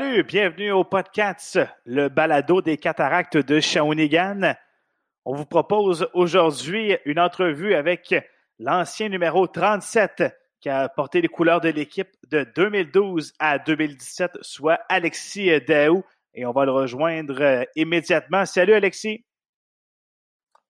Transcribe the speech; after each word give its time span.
Salut, 0.00 0.22
bienvenue 0.22 0.72
au 0.72 0.82
podcast, 0.82 1.60
le 1.84 2.08
balado 2.08 2.62
des 2.62 2.78
cataractes 2.78 3.36
de 3.36 3.60
Shawinigan. 3.60 4.54
On 5.26 5.34
vous 5.34 5.44
propose 5.44 6.08
aujourd'hui 6.14 6.96
une 7.04 7.20
entrevue 7.20 7.74
avec 7.74 8.14
l'ancien 8.58 9.10
numéro 9.10 9.46
37 9.46 10.24
qui 10.58 10.70
a 10.70 10.88
porté 10.88 11.20
les 11.20 11.28
couleurs 11.28 11.60
de 11.60 11.68
l'équipe 11.68 12.08
de 12.30 12.50
2012 12.56 13.34
à 13.38 13.58
2017, 13.58 14.38
soit 14.40 14.80
Alexis 14.88 15.60
Daou. 15.68 16.02
Et 16.32 16.46
on 16.46 16.52
va 16.52 16.64
le 16.64 16.72
rejoindre 16.72 17.66
immédiatement. 17.76 18.46
Salut 18.46 18.72
Alexis. 18.72 19.26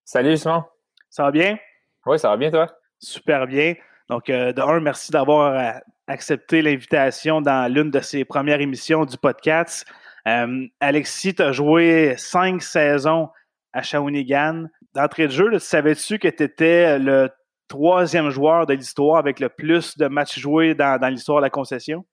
Salut 0.05 0.37
Simon. 0.39 0.65
Ça 1.09 1.23
va 1.23 1.31
bien? 1.31 1.56
Oui, 2.05 2.19
ça 2.19 2.31
va 2.31 2.37
bien 2.37 2.51
toi? 2.51 2.67
Super 2.98 3.47
bien. 3.47 3.77
Donc, 4.10 4.28
euh, 4.28 4.52
de 4.52 4.60
un, 4.60 4.80
merci 4.80 5.12
d'avoir 5.12 5.55
euh, 5.55 5.78
accepté 6.09 6.62
l'invitation 6.62 7.41
dans 7.41 7.73
l'une 7.73 7.92
de 7.92 8.00
ces 8.00 8.24
premières 8.24 8.60
émissions 8.60 9.05
du 9.05 9.16
podcast. 9.16 9.86
Euh, 10.27 10.66
Alexis, 10.80 11.36
tu 11.36 11.42
as 11.42 11.52
joué 11.52 12.14
cinq 12.19 12.60
saisons 12.60 13.28
à 13.73 13.83
Shawinigan. 13.83 14.64
D'entrée 14.96 15.28
de 15.28 15.33
jeu, 15.33 15.56
savais-tu 15.60 16.19
que 16.19 16.27
tu 16.27 16.42
étais 16.42 16.98
le 16.98 17.30
troisième 17.69 18.30
joueur 18.30 18.66
de 18.66 18.74
l'histoire 18.74 19.19
avec 19.19 19.38
le 19.38 19.48
plus 19.48 19.96
de 19.96 20.09
matchs 20.09 20.41
joués 20.41 20.74
dans, 20.74 20.98
l'histoire 21.08 21.38
de 21.38 21.45
la 21.45 21.50
concession? 21.50 22.05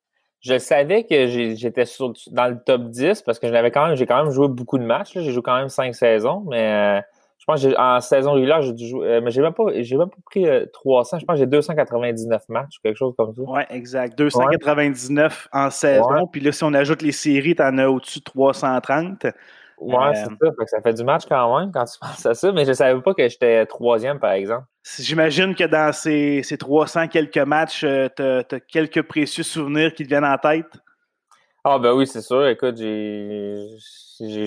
Je 0.41 0.59
savais 0.59 1.03
que 1.05 1.25
j'étais 1.55 1.85
dans 2.29 2.47
le 2.47 2.59
top 2.63 2.91
10 2.91 3.23
parce 3.23 3.39
que 3.39 3.47
quand 3.69 3.87
même, 3.87 3.97
j'ai 3.97 4.05
quand 4.05 4.23
même 4.23 4.31
joué 4.31 4.47
beaucoup 4.47 4.77
de 4.77 4.85
matchs. 4.85 5.13
J'ai 5.15 5.31
joué 5.31 5.41
quand 5.41 5.57
même 5.57 5.69
cinq 5.69 5.95
saisons, 5.95 6.45
mais 6.47 7.01
je 7.37 7.45
pense 7.45 7.65
en 7.77 7.99
saison 8.01 8.33
régulière, 8.33 8.61
j'ai 8.61 8.73
dû 8.73 8.87
jouer, 8.87 9.07
euh, 9.07 9.21
mais 9.21 9.31
j'ai 9.31 9.41
même 9.41 9.53
pas, 9.53 9.65
j'ai 9.75 9.95
même 9.95 10.09
pas 10.09 10.17
pris 10.25 10.45
300. 10.73 11.17
Euh, 11.17 11.19
je 11.19 11.25
pense 11.25 11.35
que 11.35 11.39
j'ai 11.39 11.45
299 11.45 12.49
matchs 12.49 12.77
ou 12.77 12.81
quelque 12.83 12.97
chose 12.97 13.13
comme 13.17 13.33
ça. 13.33 13.41
Oui, 13.45 13.61
exact. 13.69 14.17
299 14.17 15.47
en 15.53 15.69
saison. 15.69 16.27
Puis 16.27 16.41
là, 16.41 16.51
si 16.51 16.63
on 16.63 16.73
ajoute 16.73 17.01
les 17.01 17.11
séries, 17.11 17.55
tu 17.55 17.61
en 17.61 17.77
as 17.77 17.87
au-dessus 17.87 18.19
de 18.19 18.23
330. 18.23 19.27
Ouais, 19.79 19.95
euh, 19.95 20.11
c'est 20.15 20.47
ça. 20.47 20.65
ça 20.65 20.81
fait 20.81 20.93
du 20.95 21.03
match 21.03 21.23
quand 21.29 21.59
même 21.59 21.71
quand 21.71 21.85
tu 21.85 21.99
penses 22.01 22.25
à 22.25 22.33
ça, 22.33 22.51
mais 22.51 22.65
je 22.65 22.73
savais 22.73 22.99
pas 23.01 23.13
que 23.13 23.29
j'étais 23.29 23.65
troisième, 23.67 24.19
par 24.19 24.31
exemple. 24.31 24.65
J'imagine 24.99 25.53
que 25.53 25.65
dans 25.65 25.93
ces, 25.93 26.41
ces 26.41 26.57
300 26.57 27.07
quelques 27.07 27.37
matchs, 27.37 27.81
tu 27.81 28.21
as, 28.23 28.43
quelques 28.67 29.03
précieux 29.03 29.43
souvenirs 29.43 29.93
qui 29.93 30.03
te 30.03 30.09
viennent 30.09 30.25
en 30.25 30.37
tête? 30.37 30.65
Ah 31.63 31.77
ben 31.77 31.93
oui, 31.93 32.07
c'est 32.07 32.21
sûr. 32.21 32.47
Écoute, 32.47 32.77
j'ai 32.77 33.67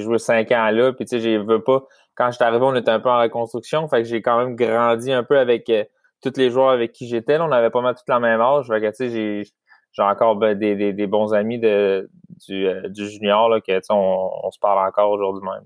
joué 0.00 0.18
cinq 0.18 0.50
ans 0.52 0.70
là, 0.70 0.92
puis 0.92 1.04
tu 1.04 1.20
sais, 1.20 1.20
je 1.20 1.38
veux 1.38 1.62
pas 1.62 1.84
quand 2.20 2.30
j'étais 2.30 2.44
arrivé, 2.44 2.62
on 2.62 2.74
était 2.74 2.90
un 2.90 3.00
peu 3.00 3.08
en 3.08 3.18
reconstruction. 3.18 3.88
Fait 3.88 4.02
que 4.02 4.04
j'ai 4.04 4.20
quand 4.20 4.36
même 4.36 4.54
grandi 4.54 5.10
un 5.10 5.22
peu 5.22 5.38
avec 5.38 5.70
euh, 5.70 5.84
tous 6.22 6.34
les 6.36 6.50
joueurs 6.50 6.68
avec 6.68 6.92
qui 6.92 7.08
j'étais. 7.08 7.38
on 7.38 7.50
avait 7.50 7.70
pas 7.70 7.80
mal 7.80 7.94
toute 7.94 8.10
la 8.10 8.20
même 8.20 8.42
âge. 8.42 8.66
Tu 8.68 8.92
sais, 8.92 9.08
j'ai, 9.08 10.02
encore 10.02 10.36
ben, 10.36 10.54
des, 10.58 11.06
bons 11.06 11.32
amis 11.32 11.58
de, 11.58 12.10
du, 12.46 12.66
euh, 12.66 12.92
junior, 12.92 13.48
là, 13.48 13.62
que, 13.62 13.72
on, 13.88 14.50
se 14.50 14.58
parle 14.58 14.86
encore 14.86 15.10
aujourd'hui 15.10 15.42
même. 15.48 15.64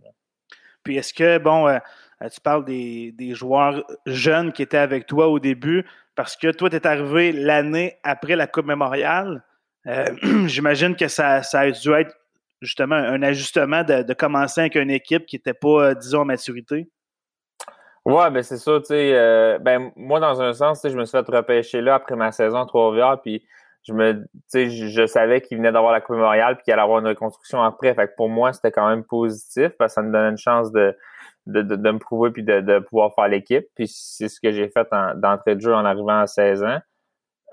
Puis 0.85 0.97
est-ce 0.97 1.13
que, 1.13 1.39
bon, 1.39 1.67
euh, 1.67 1.79
tu 2.33 2.41
parles 2.41 2.65
des, 2.65 3.35
joueurs 3.35 3.83
jeunes 4.07 4.53
qui 4.53 4.63
étaient 4.63 4.77
avec 4.77 5.07
toi 5.07 5.27
au 5.27 5.41
début, 5.41 5.85
parce 6.15 6.37
que 6.37 6.53
toi, 6.53 6.71
tu 6.71 6.77
es 6.77 6.87
arrivé 6.87 7.33
l'année 7.33 7.99
après 8.05 8.37
la 8.37 8.47
Coupe 8.47 8.67
mémoriale. 8.67 9.43
j'imagine 10.47 10.95
que 10.95 11.09
ça, 11.09 11.43
ça 11.43 11.61
a 11.61 11.71
dû 11.73 11.93
être 11.95 12.17
justement 12.65 12.97
un 12.97 13.23
ajustement 13.23 13.85
de, 13.85 14.13
commencer 14.15 14.63
avec 14.63 14.75
une 14.75 14.91
équipe 14.91 15.27
qui 15.27 15.37
n'était 15.37 15.55
pas, 15.55 15.91
euh, 15.91 15.95
disons, 15.95 16.23
en 16.23 16.25
maturité? 16.25 16.91
Ouais, 18.05 18.31
ben 18.31 18.43
c'est 18.43 18.59
ça, 18.59 18.79
tu 18.81 18.87
sais. 18.87 19.15
Euh, 19.15 19.59
ben, 19.59 19.91
moi, 19.97 20.21
dans 20.21 20.43
un 20.43 20.53
sens, 20.53 20.81
je 20.85 20.97
me 20.97 21.05
suis 21.05 21.17
fait 21.17 21.27
repêcher 21.27 21.81
là 21.81 21.95
après 21.95 22.17
ma 22.17 22.33
saison 22.33 22.59
à 22.59 22.67
Trois-Rivières, 22.67 23.21
puis 23.23 23.43
je 23.87 23.93
me 23.93 24.27
je, 24.53 25.07
savais 25.07 25.41
qu'il 25.41 25.59
venait 25.59 25.73
d'avoir 25.73 25.93
la 25.93 26.01
Coupe 26.01 26.17
Memorial 26.17 26.57
puis 26.57 26.65
qu'il 26.65 26.73
allait 26.73 26.83
avoir 26.83 27.01
une 27.01 27.07
reconstruction 27.07 27.63
après. 27.63 27.95
Fait 27.95 28.09
que 28.09 28.15
pour 28.17 28.29
moi, 28.29 28.53
c'était 28.53 28.73
quand 28.73 28.89
même 28.89 29.05
positif 29.05 29.71
parce 29.79 29.93
que 29.93 29.95
ça 29.95 30.03
me 30.03 30.13
donnait 30.13 30.31
une 30.31 30.39
chance 30.39 30.73
de, 30.73 30.97
de, 31.47 31.63
de, 31.63 31.91
me 31.91 31.99
prouver 31.99 32.31
puis 32.31 32.43
de, 32.43 32.61
de 32.61 32.79
pouvoir 32.79 33.15
faire 33.15 33.29
l'équipe. 33.29 33.67
Puis 33.75 33.89
c'est 33.89 34.29
ce 34.29 34.41
que 34.41 34.53
j'ai 34.53 34.69
fait 34.71 34.89
d'entrée 35.17 35.57
de 35.57 35.61
jeu 35.61 35.75
en 35.75 35.85
arrivant 35.85 36.21
à 36.21 36.27
16 36.27 36.63
ans. 36.63 36.79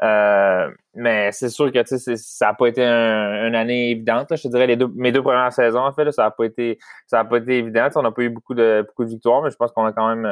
Euh, 0.04 0.72
mais 0.96 1.32
c'est 1.32 1.50
sûr 1.50 1.72
que 1.72 1.80
ça 1.86 2.48
n'a 2.48 2.54
pas 2.54 2.68
été 2.68 2.84
une 2.84 3.56
année 3.56 3.92
évidente. 3.92 4.28
Je 4.32 4.42
te 4.42 4.48
dirais 4.48 4.68
mes 4.96 5.12
deux 5.12 5.22
premières 5.22 5.54
saisons, 5.54 5.82
en 5.82 5.94
fait, 5.94 6.12
ça 6.12 6.24
n'a 6.24 6.32
pas 6.32 6.46
été 6.46 6.80
pas 7.10 7.38
été 7.38 7.60
évident. 7.60 7.88
on 7.96 8.02
n'a 8.02 8.12
pas 8.12 8.24
eu 8.24 8.30
beaucoup 8.30 8.56
de 8.56 8.86
victoires, 9.00 9.44
mais 9.44 9.52
je 9.52 9.56
pense 9.56 9.72
qu'on 9.72 9.86
a 9.86 9.94
quand 9.94 10.08
même 10.08 10.26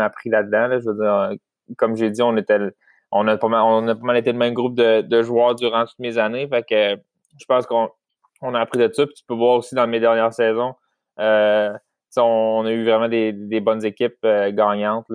appris 0.00 0.30
là-dedans. 0.30 0.78
Je 0.78 1.36
comme 1.76 1.96
j'ai 1.96 2.10
dit, 2.10 2.22
on 2.22 2.36
a 2.36 3.36
pas 3.36 3.48
mal 3.48 4.16
été 4.16 4.32
le 4.32 4.38
même 4.38 4.54
groupe 4.54 4.74
de, 4.74 5.22
joueurs 5.22 5.54
durant 5.54 5.84
toutes 5.84 5.98
mes 5.98 6.18
années. 6.18 6.48
Je 6.52 7.44
pense 7.46 7.66
qu'on 7.66 7.90
on 8.40 8.54
a 8.54 8.60
appris 8.60 8.78
de 8.78 8.92
ça. 8.92 9.06
Tu 9.06 9.24
peux 9.26 9.34
voir 9.34 9.56
aussi 9.56 9.74
dans 9.74 9.86
mes 9.86 10.00
dernières 10.00 10.32
saisons. 10.32 10.74
Euh, 11.18 11.72
on, 12.16 12.64
a 12.66 12.70
eu 12.70 12.84
vraiment 12.84 13.08
des, 13.08 13.60
bonnes 13.60 13.84
équipes 13.84 14.18
euh, 14.24 14.50
gagnantes 14.52 15.06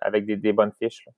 avec 0.00 0.26
des, 0.26 0.52
bonnes 0.52 0.72
fiches. 0.72 1.08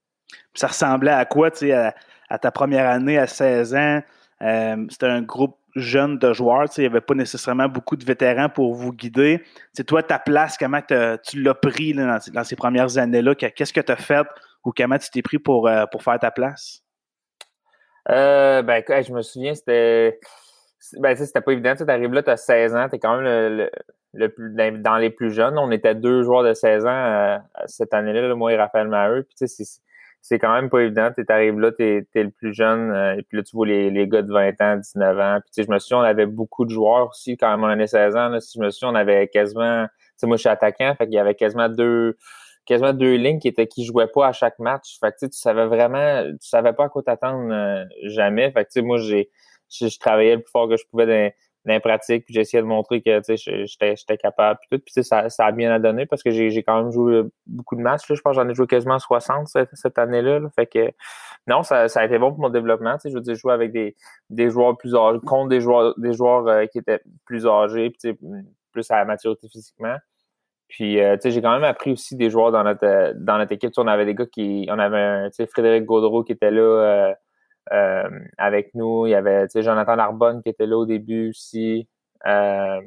Ça 0.53 0.67
ressemblait 0.67 1.11
à 1.11 1.25
quoi, 1.25 1.51
tu 1.51 1.67
sais, 1.67 1.93
à, 2.29 2.37
ta 2.37 2.51
première 2.51 2.87
année 2.87 3.17
à 3.17 3.27
16 3.27 3.75
ans? 3.75 4.01
Euh, 4.41 4.85
c'était 4.89 5.07
un 5.07 5.21
groupe 5.21 5.57
jeune 5.75 6.17
de 6.17 6.33
joueurs, 6.33 6.65
il 6.77 6.81
n'y 6.81 6.85
avait 6.87 7.01
pas 7.01 7.13
nécessairement 7.13 7.67
beaucoup 7.67 7.95
de 7.95 8.03
vétérans 8.03 8.49
pour 8.49 8.73
vous 8.73 8.91
guider. 8.91 9.43
C'est 9.73 9.83
toi, 9.83 10.01
ta 10.01 10.19
place, 10.19 10.57
comment 10.57 10.81
tu 10.81 11.41
l'as 11.41 11.53
pris 11.53 11.93
dans, 11.93 12.43
ces 12.43 12.55
premières 12.55 12.97
années-là? 12.97 13.35
Qu'est-ce 13.35 13.73
que 13.73 13.81
tu 13.81 13.91
as 13.91 13.95
fait 13.95 14.25
ou 14.65 14.71
comment 14.75 14.97
tu 14.97 15.09
t'es 15.09 15.21
pris 15.21 15.39
pour, 15.39 15.67
euh, 15.67 15.85
pour 15.91 16.03
faire 16.03 16.19
ta 16.19 16.31
place? 16.31 16.83
Euh, 18.09 18.61
ben, 18.61 18.83
je 18.87 19.13
me 19.13 19.21
souviens, 19.21 19.53
c'était. 19.53 20.19
Ben, 20.97 21.15
c'était 21.15 21.41
pas 21.41 21.51
évident. 21.51 21.75
Tu 21.75 21.83
arrives 21.87 22.13
là, 22.13 22.23
tu 22.23 22.31
as 22.31 22.37
16 22.37 22.75
ans, 22.75 22.89
tu 22.89 22.95
es 22.95 22.99
quand 22.99 23.21
même 23.21 23.69
le, 24.13 24.27
plus, 24.27 24.53
dans 24.79 24.97
les 24.97 25.11
plus 25.11 25.31
jeunes. 25.31 25.57
On 25.59 25.69
était 25.71 25.93
deux 25.93 26.23
joueurs 26.23 26.43
de 26.43 26.53
16 26.53 26.85
ans 26.87 27.39
cette 27.67 27.93
année-là, 27.93 28.33
moi 28.33 28.51
et 28.51 28.57
Raphaël 28.57 28.87
Maheu. 28.87 29.23
Puis, 29.23 29.35
tu 29.37 29.47
sais, 29.47 29.63
c'est 30.21 30.39
quand 30.39 30.53
même 30.53 30.69
pas 30.69 30.81
évident. 30.81 31.09
Tu 31.15 31.23
arrives 31.29 31.59
là, 31.59 31.71
tu 31.71 31.83
es, 31.83 32.23
le 32.23 32.31
plus 32.31 32.53
jeune, 32.53 32.91
euh, 32.91 33.15
et 33.17 33.23
puis 33.23 33.37
là, 33.37 33.43
tu 33.43 33.55
vois 33.55 33.67
les, 33.67 33.89
les 33.89 34.07
gars 34.07 34.21
de 34.21 34.31
20 34.31 34.61
ans, 34.61 34.77
19 34.77 35.19
ans. 35.19 35.39
Puis, 35.41 35.51
tu 35.51 35.61
sais, 35.61 35.67
je 35.67 35.71
me 35.71 35.79
souviens, 35.79 35.99
on 35.99 36.01
avait 36.01 36.25
beaucoup 36.25 36.65
de 36.65 36.71
joueurs 36.71 37.09
aussi 37.09 37.37
quand 37.37 37.49
même 37.49 37.63
en 37.63 37.67
année 37.67 37.87
16 37.87 38.15
ans. 38.15 38.29
Là, 38.29 38.39
si 38.39 38.57
je 38.57 38.63
me 38.63 38.69
souviens, 38.69 38.89
on 38.93 38.95
avait 38.95 39.27
quasiment, 39.27 39.85
tu 39.87 39.91
sais, 40.17 40.27
moi, 40.27 40.37
je 40.37 40.41
suis 40.41 40.49
attaquant, 40.49 40.93
fait 40.97 41.05
qu'il 41.05 41.15
y 41.15 41.19
avait 41.19 41.35
quasiment 41.35 41.69
deux, 41.69 42.17
quasiment 42.65 42.93
deux 42.93 43.15
lignes 43.15 43.39
qui 43.39 43.47
étaient 43.47 43.67
qui 43.67 43.85
jouaient 43.85 44.07
pas 44.07 44.27
à 44.27 44.33
chaque 44.33 44.59
match. 44.59 44.99
Fait 44.99 45.11
que 45.11 45.17
tu, 45.19 45.25
sais, 45.25 45.29
tu 45.29 45.37
savais 45.37 45.65
vraiment, 45.65 46.23
tu 46.39 46.47
savais 46.47 46.73
pas 46.73 46.85
à 46.85 46.89
quoi 46.89 47.03
t'attendre 47.03 47.51
euh, 47.53 47.83
jamais. 48.03 48.51
Fait 48.51 48.65
que 48.65 48.69
tu 48.69 48.79
sais, 48.79 48.81
moi 48.81 48.97
j'ai 48.97 49.29
je, 49.69 49.99
travaillais 49.99 50.35
le 50.35 50.41
plus 50.41 50.51
fort 50.51 50.67
que 50.67 50.77
je 50.77 50.83
pouvais 50.89 51.05
dans, 51.05 51.31
dans 51.69 51.99
puis 51.99 52.23
j'essayais 52.29 52.61
de 52.61 52.67
montrer 52.67 53.01
que 53.01 53.21
j'étais 53.27 54.17
capable, 54.17 54.59
puis 54.59 54.77
tout. 54.77 54.83
Puis 54.83 55.03
ça, 55.03 55.29
ça 55.29 55.45
a 55.45 55.51
bien 55.51 55.71
à 55.71 55.79
donner 55.79 56.05
parce 56.05 56.23
que 56.23 56.31
j'ai 56.31 56.63
quand 56.63 56.81
même 56.81 56.91
joué 56.91 57.23
beaucoup 57.45 57.75
de 57.75 57.81
matchs. 57.81 58.09
Là. 58.09 58.15
Je 58.15 58.21
pense 58.21 58.35
que 58.35 58.41
j'en 58.41 58.49
ai 58.49 58.55
joué 58.55 58.67
quasiment 58.67 58.99
60 58.99 59.47
cette, 59.73 59.97
année-là. 59.97 60.41
Fait 60.55 60.65
que 60.65 60.91
non, 61.47 61.63
ça, 61.63 61.87
ça 61.87 62.01
a 62.01 62.05
été 62.05 62.17
bon 62.17 62.31
pour 62.31 62.41
mon 62.41 62.49
développement. 62.49 62.97
Je 63.03 63.13
veux 63.13 63.21
dire, 63.21 63.35
jouer 63.35 63.53
avec 63.53 63.71
des, 63.71 63.95
des 64.29 64.49
joueurs 64.49 64.77
plus 64.77 64.95
âgés, 64.95 65.19
contre 65.25 65.49
des 65.49 65.61
joueurs, 65.61 65.93
des 65.97 66.13
joueurs 66.13 66.47
euh, 66.47 66.65
qui 66.65 66.79
étaient 66.79 67.01
plus 67.25 67.45
âgés, 67.47 67.91
plus 68.71 68.91
à 68.91 68.97
la 68.97 69.05
maturité 69.05 69.47
physiquement. 69.47 69.95
Puis, 70.69 71.01
euh, 71.01 71.15
tu 71.15 71.23
sais, 71.23 71.31
j'ai 71.31 71.41
quand 71.41 71.51
même 71.51 71.63
appris 71.63 71.91
aussi 71.91 72.15
des 72.15 72.29
joueurs 72.29 72.51
dans 72.51 72.63
notre, 72.63 73.13
dans 73.17 73.39
notre 73.39 73.51
équipe. 73.51 73.71
on 73.77 73.87
avait 73.87 74.05
des 74.05 74.13
gars 74.13 74.27
qui, 74.27 74.67
on 74.69 74.77
avait 74.77 74.97
un, 74.97 75.29
Frédéric 75.47 75.83
Gaudreau 75.85 76.23
qui 76.23 76.31
était 76.31 76.51
là, 76.51 76.61
euh, 76.61 77.13
euh, 77.71 78.09
avec 78.37 78.73
nous. 78.73 79.05
Il 79.05 79.11
y 79.11 79.15
avait 79.15 79.47
Jonathan 79.53 79.95
Narbonne 79.95 80.41
qui 80.41 80.49
était 80.49 80.65
là 80.65 80.77
au 80.77 80.85
début 80.85 81.29
aussi. 81.29 81.87
Euh, 82.25 82.81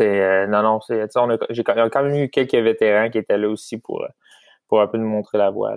euh 0.00 0.46
non, 0.48 0.62
non, 0.62 0.80
j'ai 1.50 1.62
quand 1.64 1.76
même 1.76 2.14
eu 2.14 2.28
quelques 2.28 2.54
vétérans 2.54 3.10
qui 3.10 3.18
étaient 3.18 3.38
là 3.38 3.48
aussi 3.48 3.78
pour, 3.78 4.04
pour 4.68 4.80
un 4.80 4.88
peu 4.88 4.98
nous 4.98 5.08
montrer 5.08 5.38
la 5.38 5.50
voie. 5.50 5.76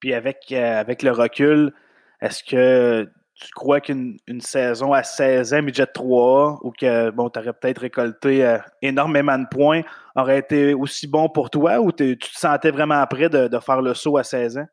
Puis 0.00 0.14
avec, 0.14 0.50
avec 0.52 1.02
le 1.02 1.10
recul, 1.10 1.74
est-ce 2.22 2.42
que 2.42 3.10
tu 3.34 3.50
crois 3.54 3.80
qu'une 3.80 4.18
saison 4.40 4.92
à 4.92 5.02
16 5.02 5.54
ans, 5.54 5.62
midget 5.62 5.86
3 5.86 6.60
ou 6.62 6.70
que 6.72 7.10
bon, 7.10 7.28
tu 7.28 7.38
aurais 7.38 7.52
peut-être 7.52 7.78
récolté 7.78 8.58
énormément 8.80 9.38
de 9.38 9.46
points, 9.50 9.82
aurait 10.16 10.38
été 10.38 10.74
aussi 10.74 11.06
bon 11.06 11.28
pour 11.28 11.50
toi 11.50 11.80
ou 11.80 11.92
tu 11.92 12.18
te 12.18 12.26
sentais 12.32 12.70
vraiment 12.70 13.04
prêt 13.06 13.28
de, 13.28 13.58
faire 13.60 13.82
le 13.82 13.94
saut 13.94 14.16
à 14.16 14.24
16 14.24 14.58
ans? 14.58 14.66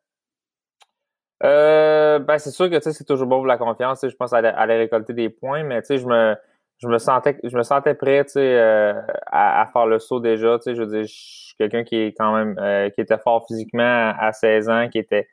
Euh, 1.42 2.18
ben 2.18 2.38
c'est 2.38 2.50
sûr 2.50 2.70
que 2.70 2.80
c'est 2.80 3.04
toujours 3.04 3.26
bon 3.26 3.36
pour 3.38 3.46
la 3.46 3.58
confiance. 3.58 4.06
Je 4.08 4.16
pense 4.16 4.32
à 4.32 4.38
aller, 4.38 4.76
récolter 4.76 5.12
des 5.12 5.28
points, 5.28 5.64
mais 5.64 5.82
je 5.88 6.06
me 6.06 6.34
je 6.78 6.88
me 6.88 6.98
sentais 6.98 7.38
je 7.44 7.56
me 7.56 7.62
sentais 7.62 7.94
prêt 7.94 8.24
euh, 8.36 8.94
à, 9.26 9.62
à, 9.62 9.66
faire 9.66 9.86
le 9.86 9.98
saut 9.98 10.20
déjà. 10.20 10.58
Je 10.64 10.72
veux 10.72 10.86
dire, 10.86 11.02
je 11.02 11.12
suis 11.12 11.54
quelqu'un 11.58 11.84
qui 11.84 11.96
est 11.96 12.12
quand 12.12 12.34
même 12.34 12.58
euh, 12.58 12.90
qui 12.90 13.00
était 13.00 13.18
fort 13.18 13.46
physiquement 13.46 14.14
à 14.18 14.32
16 14.32 14.68
ans, 14.68 14.88
qui 14.88 14.98
était 14.98 15.28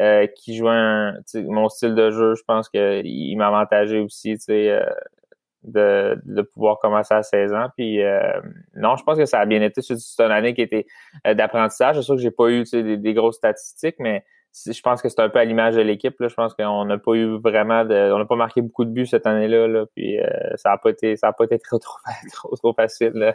euh, 0.00 0.26
qui 0.26 0.56
jouait 0.56 0.72
un, 0.72 1.14
mon 1.34 1.68
style 1.68 1.94
de 1.94 2.10
jeu, 2.10 2.34
je 2.34 2.42
pense 2.44 2.68
qu'il 2.68 3.36
m'avantageait 3.38 4.00
aussi, 4.00 4.36
euh, 4.50 4.84
de, 5.62 6.18
de 6.24 6.42
pouvoir 6.42 6.78
commencer 6.80 7.14
à 7.14 7.22
16 7.22 7.52
ans. 7.54 7.68
Puis 7.76 8.00
non, 8.74 8.96
je 8.96 9.04
pense 9.04 9.18
que 9.18 9.26
ça 9.26 9.40
a 9.40 9.46
bien 9.46 9.62
été. 9.62 9.82
C'est 9.82 9.94
une 10.24 10.32
année 10.32 10.54
qui 10.54 10.62
était 10.62 10.86
d'apprentissage. 11.24 11.96
C'est 11.96 12.02
sûr 12.02 12.16
que 12.16 12.22
j'ai 12.22 12.32
pas 12.32 12.48
eu 12.48 12.64
des, 12.64 12.96
des 12.96 13.14
grosses 13.14 13.36
statistiques, 13.36 13.96
mais 13.98 14.24
je 14.54 14.80
pense 14.82 15.02
que 15.02 15.08
c'est 15.08 15.20
un 15.20 15.28
peu 15.28 15.38
à 15.38 15.44
l'image 15.44 15.74
de 15.74 15.80
l'équipe. 15.80 16.14
Je 16.20 16.34
pense 16.34 16.54
qu'on 16.54 16.84
n'a 16.84 16.98
pas 16.98 17.14
eu 17.14 17.38
vraiment 17.38 17.84
de. 17.84 18.12
On 18.12 18.18
n'a 18.18 18.24
pas 18.24 18.36
marqué 18.36 18.62
beaucoup 18.62 18.84
de 18.84 18.90
buts 18.90 19.06
cette 19.06 19.26
année-là. 19.26 19.66
Là, 19.66 19.86
puis 19.94 20.20
euh, 20.20 20.26
ça 20.54 20.70
n'a 20.70 20.78
pas 20.78 20.90
été 20.90 21.16
ça 21.16 21.28
a 21.28 21.32
pas 21.32 21.44
été 21.44 21.58
trop, 21.58 21.78
trop, 22.32 22.56
trop, 22.56 22.72
facile. 22.72 23.34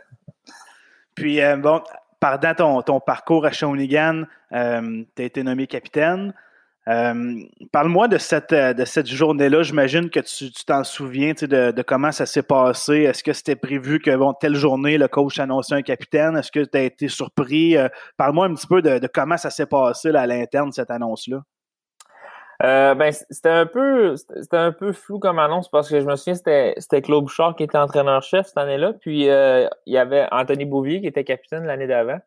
Puis 1.15 1.41
euh, 1.41 1.57
bon, 1.57 1.81
pendant 2.19 2.53
ton, 2.53 2.81
ton 2.81 2.99
parcours 2.99 3.45
à 3.45 3.51
Shawinigan, 3.51 4.23
euh, 4.53 5.03
tu 5.15 5.21
as 5.21 5.25
été 5.25 5.43
nommé 5.43 5.67
capitaine. 5.67 6.33
Euh, 6.89 7.43
parle-moi 7.71 8.07
de 8.07 8.17
cette, 8.17 8.51
euh, 8.51 8.73
de 8.73 8.83
cette 8.83 9.05
journée-là. 9.05 9.61
J'imagine 9.61 10.09
que 10.09 10.21
tu 10.21 10.51
t'en 10.65 10.83
souviens 10.83 11.33
de, 11.33 11.71
de, 11.71 11.81
comment 11.83 12.11
ça 12.11 12.25
s'est 12.25 12.41
passé. 12.41 13.03
Est-ce 13.03 13.23
que 13.23 13.31
c'était 13.31 13.55
prévu 13.55 13.99
que, 13.99 14.15
bon, 14.15 14.33
telle 14.33 14.55
journée, 14.55 14.97
le 14.97 15.07
coach 15.07 15.39
annonçait 15.39 15.75
un 15.75 15.83
capitaine? 15.83 16.35
Est-ce 16.35 16.51
que 16.51 16.61
tu 16.61 16.77
as 16.77 16.81
été 16.81 17.07
surpris? 17.07 17.77
Euh, 17.77 17.89
parle-moi 18.17 18.47
un 18.47 18.55
petit 18.55 18.65
peu 18.65 18.81
de, 18.81 18.97
de 18.97 19.07
comment 19.07 19.37
ça 19.37 19.51
s'est 19.51 19.67
passé 19.67 20.11
là, 20.11 20.21
à 20.21 20.27
l'interne, 20.27 20.71
cette 20.71 20.89
annonce-là. 20.89 21.41
Euh, 22.63 22.95
ben, 22.95 23.11
c'était 23.11 23.49
un 23.49 23.65
peu 23.65 24.17
c'était 24.17 24.57
un 24.57 24.73
peu 24.73 24.91
flou 24.91 25.17
comme 25.17 25.39
annonce 25.39 25.69
parce 25.69 25.89
que 25.89 26.01
je 26.01 26.05
me 26.05 26.17
souviens 26.17 26.33
c'était 26.35 26.73
c'était 26.75 27.01
Claude 27.01 27.23
Bouchard 27.23 27.55
qui 27.55 27.63
était 27.63 27.77
entraîneur-chef 27.77 28.47
cette 28.47 28.57
année-là, 28.57 28.91
puis 28.99 29.27
il 29.27 29.69
y 29.85 29.97
avait 29.97 30.27
Anthony 30.29 30.65
Bouvier 30.65 30.99
qui 30.99 31.07
était 31.07 31.23
capitaine 31.23 31.65
l'année 31.65 31.87
d'avant. 31.87 32.19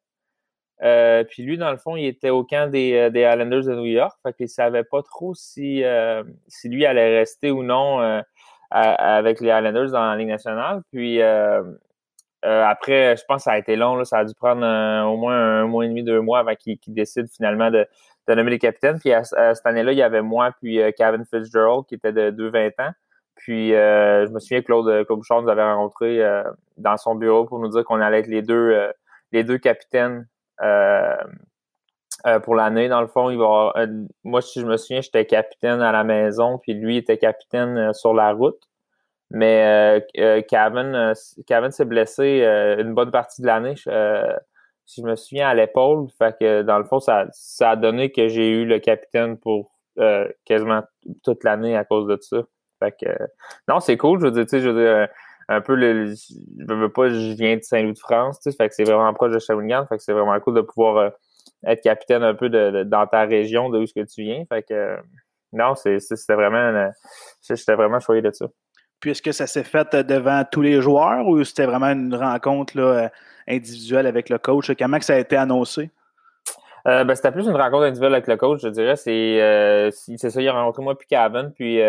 Euh, 0.83 1.23
puis 1.25 1.43
lui, 1.45 1.59
dans 1.59 1.71
le 1.71 1.77
fond, 1.77 1.97
il 1.97 2.07
était 2.07 2.31
au 2.31 2.45
camp 2.45 2.71
des, 2.71 2.95
euh, 2.95 3.11
des 3.11 3.21
Islanders 3.21 3.65
de 3.65 3.75
New 3.75 3.85
York. 3.85 4.17
Fait 4.23 4.33
qu'il 4.33 4.49
savait 4.49 4.85
pas 4.85 5.03
trop 5.03 5.35
si, 5.35 5.85
euh, 5.85 6.25
si 6.49 6.69
lui 6.69 6.85
allait 6.87 7.19
rester 7.19 7.51
ou 7.51 7.63
non 7.63 8.23
avec 8.71 9.41
les 9.41 9.49
Islanders 9.49 9.91
dans 9.91 10.05
la 10.05 10.17
Ligue 10.17 10.29
nationale. 10.29 10.83
Puis 10.91 11.21
après, 12.43 13.17
je 13.17 13.23
pense 13.29 13.39
que 13.39 13.43
ça 13.43 13.53
a 13.53 13.59
été 13.59 13.77
long. 13.77 13.97
Là, 13.97 14.05
ça 14.05 14.19
a 14.19 14.25
dû 14.25 14.35
prendre 14.35 14.63
au 15.07 15.17
moins 15.17 15.37
un 15.37 15.67
mois 15.67 15.85
et 15.85 15.89
demi, 15.89 16.03
deux 16.03 16.21
mois 16.21 16.41
avant 16.41 16.55
qu'il 16.55 16.79
décide 16.89 17.29
finalement 17.29 17.71
de, 17.71 17.87
de, 18.29 18.35
nommer 18.35 18.51
les 18.51 18.59
capitaines. 18.59 18.99
Puis 18.99 19.13
à, 19.13 19.25
cette 19.25 19.67
année-là, 19.67 19.93
il 19.93 19.99
y 19.99 20.03
avait 20.03 20.23
moi 20.23 20.53
puis 20.61 20.81
Kevin 20.97 21.25
Fitzgerald 21.25 21.85
qui 21.87 21.95
était 21.95 22.13
de 22.13 22.31
2-20 22.31 22.73
ans. 22.81 22.93
Puis 23.37 23.71
je 23.71 24.31
me 24.31 24.41
souviens 24.41 24.61
que 24.61 24.67
Claude, 24.67 25.07
Claude 25.07 25.21
nous 25.45 25.51
avait 25.51 25.63
rencontrés 25.63 26.21
dans 26.79 26.97
son 26.97 27.15
bureau 27.15 27.45
pour 27.45 27.61
nous 27.61 27.69
dire 27.69 27.85
qu'on 27.85 28.01
allait 28.01 28.21
être 28.21 28.29
les 28.29 28.43
deux, 28.43 28.75
les 29.33 29.45
deux 29.45 29.59
capitaines 29.59 30.27
euh, 30.61 31.17
euh, 32.27 32.41
pour 32.41 32.55
l'année. 32.55 32.89
Dans 32.89 33.01
le 33.01 33.07
fond, 33.07 33.31
il 33.31 33.39
va 33.39 33.73
euh, 33.77 33.87
moi, 34.25 34.43
si 34.43 34.61
je 34.61 34.67
me 34.67 34.77
souviens, 34.77 35.01
j'étais 35.01 35.27
capitaine 35.27 35.81
à 35.81 35.93
la 35.93 36.05
maison, 36.05 36.59
puis 36.59 36.75
lui 36.75 36.97
était 36.97 37.19
capitaine 37.19 37.93
sur 37.95 38.15
la 38.15 38.33
route. 38.33 38.63
Mais 39.31 40.07
Kevin, 40.15 41.15
Kevin 41.47 41.71
s'est 41.71 41.87
blessé 41.87 42.43
une 42.79 42.93
bonne 42.93 43.11
partie 43.11 43.41
de 43.41 43.47
l'année. 43.47 43.77
si 43.77 45.01
je 45.01 45.07
me 45.07 45.17
souviens 45.17 45.49
à 45.49 45.55
l'épaule, 45.55 46.09
fait 46.19 46.37
que 46.39 46.63
dans 46.63 46.79
le 46.79 46.85
fond, 46.85 47.01
ça, 47.01 47.27
ça 47.33 47.71
a 47.71 47.77
donné 47.77 48.13
que 48.13 48.29
j'ai 48.29 48.51
eu 48.51 48.67
le 48.67 48.79
capitaine 48.79 49.39
pour 49.39 49.73
quasiment 50.45 50.83
toute 51.23 51.45
l'année 51.45 51.77
à 51.79 51.85
cause 51.85 52.07
de 52.07 52.19
ça. 52.21 52.43
Fait 52.79 52.93
que 52.93 53.11
non, 53.69 53.81
c'est 53.81 53.97
cool. 53.97 54.21
Je 54.21 54.27
veux 54.27 54.33
dire, 54.33 54.43
tu 54.43 54.51
sais, 54.51 54.61
je 54.61 54.69
veux 54.69 54.85
dire, 54.85 55.09
un 55.49 55.61
peu 55.61 55.75
le. 55.75 56.15
Je 56.15 56.75
veux 56.75 56.89
pas, 56.89 57.09
je 57.09 57.33
viens 57.35 57.57
de 57.57 57.63
Saint-Louis 57.63 57.93
de 57.93 57.99
France, 57.99 58.41
tu 58.41 58.51
sais, 58.51 58.57
fait 58.57 58.69
que 58.69 58.75
c'est 58.75 58.85
vraiment 58.85 59.13
proche 59.15 59.33
de 59.33 59.39
Shawinigan, 59.39 59.87
fait 59.87 59.97
que 59.97 60.03
c'est 60.03 60.13
vraiment 60.13 60.39
cool 60.41 60.55
de 60.55 60.61
pouvoir 60.61 60.97
euh, 60.97 61.11
être 61.67 61.83
capitaine 61.83 62.23
un 62.23 62.35
peu 62.35 62.49
de, 62.49 62.85
dans 62.85 63.07
ta 63.07 63.23
région 63.23 63.69
de 63.71 63.79
où 63.79 63.87
ce 63.87 63.95
que 63.95 64.05
tu 64.05 64.23
viens. 64.23 64.45
Fait 64.49 64.63
que 64.63 64.97
non, 65.53 65.75
c'était 65.75 66.35
vraiment 66.35 66.91
j'étais 67.43 67.75
vraiment 67.75 68.01
choyé 68.01 68.23
de 68.23 68.31
ça. 68.31 68.47
Puis 69.01 69.11
est-ce 69.11 69.23
que 69.23 69.33
ça 69.33 69.47
s'est 69.47 69.65
fait 69.65 69.93
euh, 69.95 70.03
devant 70.03 70.45
tous 70.51 70.63
les 70.63 70.81
joueurs 70.81 71.27
ou 71.27 71.43
c'était 71.45 71.67
vraiment 71.67 71.89
une 71.89 72.15
rencontre 72.15 72.77
là, 72.77 72.83
euh, 73.05 73.09
individuelle 73.49 74.07
avec 74.07 74.29
le 74.29 74.39
coach? 74.39 74.71
Comment 74.79 74.99
que 74.99 75.05
ça 75.05 75.15
a 75.15 75.19
été 75.19 75.37
annoncé? 75.37 75.91
ben, 76.85 77.15
c'était 77.15 77.31
plus 77.31 77.47
une 77.47 77.55
rencontre 77.55 77.85
individuelle 77.85 78.15
avec 78.15 78.27
le 78.27 78.37
coach, 78.37 78.61
je 78.61 78.69
dirais. 78.69 78.97
C'est 78.97 80.17
ça, 80.17 80.41
il 80.43 80.49
a 80.49 80.53
rencontré 80.53 80.83
moi 80.83 80.99
puis 80.99 81.07
Kevin, 81.07 81.53
puis 81.55 81.81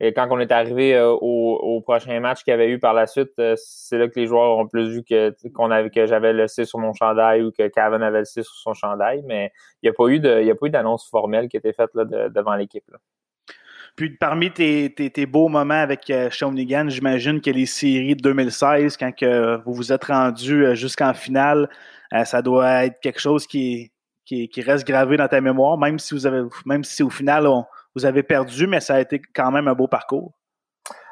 et 0.00 0.12
quand 0.12 0.26
on 0.30 0.40
est 0.40 0.50
arrivé 0.50 0.96
euh, 0.96 1.10
au, 1.10 1.80
prochain 1.80 2.18
match 2.18 2.42
qu'il 2.42 2.50
y 2.50 2.54
avait 2.54 2.68
eu 2.68 2.78
par 2.78 2.94
la 2.94 3.06
suite, 3.06 3.30
euh, 3.38 3.54
c'est 3.56 3.98
là 3.98 4.08
que 4.08 4.18
les 4.18 4.26
joueurs 4.26 4.58
ont 4.58 4.66
plus 4.66 4.88
vu 4.88 5.04
que 5.04 5.30
que 5.88 6.06
j'avais 6.06 6.32
le 6.32 6.48
C 6.48 6.64
sur 6.64 6.78
mon 6.78 6.92
chandail 6.92 7.42
ou 7.42 7.52
que 7.52 7.68
Kevin 7.68 8.02
avait 8.02 8.20
le 8.20 8.24
C 8.24 8.42
sur 8.42 8.54
son 8.54 8.74
chandail, 8.74 9.22
mais 9.26 9.52
il 9.82 9.86
n'y 9.86 9.90
a 9.90 10.54
pas 10.54 10.64
eu 10.66 10.70
d'annonce 10.70 11.08
formelle 11.08 11.48
qui 11.48 11.56
a 11.56 11.58
été 11.58 11.72
faite 11.72 11.90
là, 11.94 12.04
devant 12.04 12.54
l'équipe. 12.56 12.84
Puis 13.94 14.10
parmi 14.10 14.50
tes, 14.50 14.92
tes, 14.92 15.26
beaux 15.26 15.48
moments 15.48 15.74
avec 15.74 16.10
euh, 16.10 16.28
Shawinigan, 16.28 16.88
j'imagine 16.88 17.40
que 17.40 17.50
les 17.50 17.66
séries 17.66 18.16
de 18.16 18.22
2016, 18.22 18.96
quand 18.96 19.12
que 19.12 19.62
vous 19.64 19.74
vous 19.74 19.92
êtes 19.92 20.04
rendu 20.04 20.74
jusqu'en 20.74 21.14
finale, 21.14 21.68
ça 22.24 22.42
doit 22.42 22.86
être 22.86 23.00
quelque 23.00 23.20
chose 23.20 23.46
qui, 23.46 23.92
qui, 24.24 24.48
qui, 24.48 24.62
reste 24.62 24.86
gravé 24.86 25.16
dans 25.16 25.28
ta 25.28 25.40
mémoire, 25.40 25.78
même 25.78 25.98
si 25.98 26.14
vous 26.14 26.26
avez 26.26 26.42
même 26.64 26.84
si 26.84 27.02
au 27.02 27.10
final 27.10 27.46
on, 27.46 27.64
vous 27.94 28.06
avez 28.06 28.22
perdu, 28.22 28.66
mais 28.66 28.80
ça 28.80 28.96
a 28.96 29.00
été 29.00 29.20
quand 29.34 29.50
même 29.50 29.68
un 29.68 29.74
beau 29.74 29.88
parcours. 29.88 30.34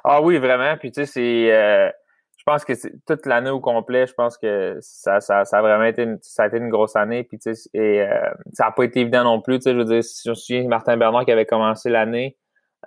Ah 0.04 0.20
oui, 0.20 0.38
vraiment. 0.38 0.76
Puis 0.76 0.90
tu 0.90 1.04
sais, 1.04 1.06
c'est. 1.06 1.52
Euh, 1.52 1.90
je 2.36 2.42
pense 2.44 2.64
que 2.64 2.72
toute 3.06 3.24
l'année 3.26 3.50
au 3.50 3.60
complet, 3.60 4.06
je 4.08 4.14
pense 4.14 4.36
que 4.36 4.76
ça, 4.80 5.20
ça, 5.20 5.44
ça 5.44 5.58
a 5.58 5.62
vraiment 5.62 5.84
été 5.84 6.02
une, 6.02 6.18
ça 6.22 6.44
a 6.44 6.46
été 6.48 6.56
une 6.56 6.70
grosse 6.70 6.96
année. 6.96 7.22
Puis 7.22 7.38
tu 7.38 7.54
sais, 7.54 7.70
et 7.72 8.02
euh, 8.02 8.30
ça 8.52 8.64
n'a 8.64 8.72
pas 8.72 8.84
été 8.84 9.00
évident 9.00 9.22
non 9.22 9.40
plus. 9.40 9.58
Tu 9.58 9.64
sais, 9.64 9.72
je 9.72 9.78
veux 9.78 9.84
dire, 9.84 10.02
si 10.02 10.22
je 10.24 10.30
me 10.30 10.34
souviens 10.34 10.66
Martin 10.66 10.96
Bernard 10.96 11.24
qui 11.24 11.30
avait 11.30 11.46
commencé 11.46 11.88
l'année, 11.88 12.36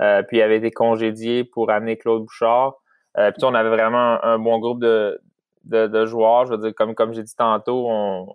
euh, 0.02 0.24
puis 0.24 0.38
il 0.38 0.42
avait 0.42 0.58
été 0.58 0.72
congédié 0.72 1.46
pour 1.46 1.72
amener 1.72 1.98
Claude 1.98 2.24
Bouchard. 2.24 2.76
Puis 3.16 3.46
on 3.46 3.54
avait 3.54 3.70
vraiment 3.70 4.22
un, 4.26 4.38
bon 4.38 4.60
groupe 4.60 4.82
de, 4.82 5.22
de, 5.64 6.06
joueurs. 6.06 6.48
Je 6.48 6.52
veux 6.52 6.58
dire, 6.58 6.76
comme, 6.76 6.94
comme 6.96 7.14
j'ai 7.14 7.24
dit 7.24 7.34
tantôt, 7.34 7.90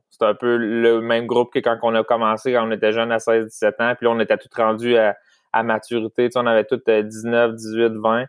c'est 0.08 0.24
un 0.24 0.32
peu 0.32 0.56
le 0.56 1.02
même 1.02 1.26
groupe 1.26 1.52
que 1.52 1.58
quand 1.58 1.76
on 1.82 1.94
a 1.94 2.02
commencé, 2.02 2.54
quand 2.54 2.66
on 2.66 2.70
était 2.70 2.92
jeune 2.92 3.12
à 3.12 3.18
16-17 3.18 3.66
ans. 3.78 3.94
Puis 3.94 4.06
là, 4.06 4.12
on 4.12 4.20
était 4.20 4.38
tout 4.38 4.48
rendu 4.56 4.96
à 4.96 5.18
à 5.52 5.62
maturité. 5.62 6.28
Tu 6.28 6.38
on 6.38 6.46
avait 6.46 6.64
toutes 6.64 6.88
19, 6.88 7.54
18, 7.54 7.92
20. 7.96 8.26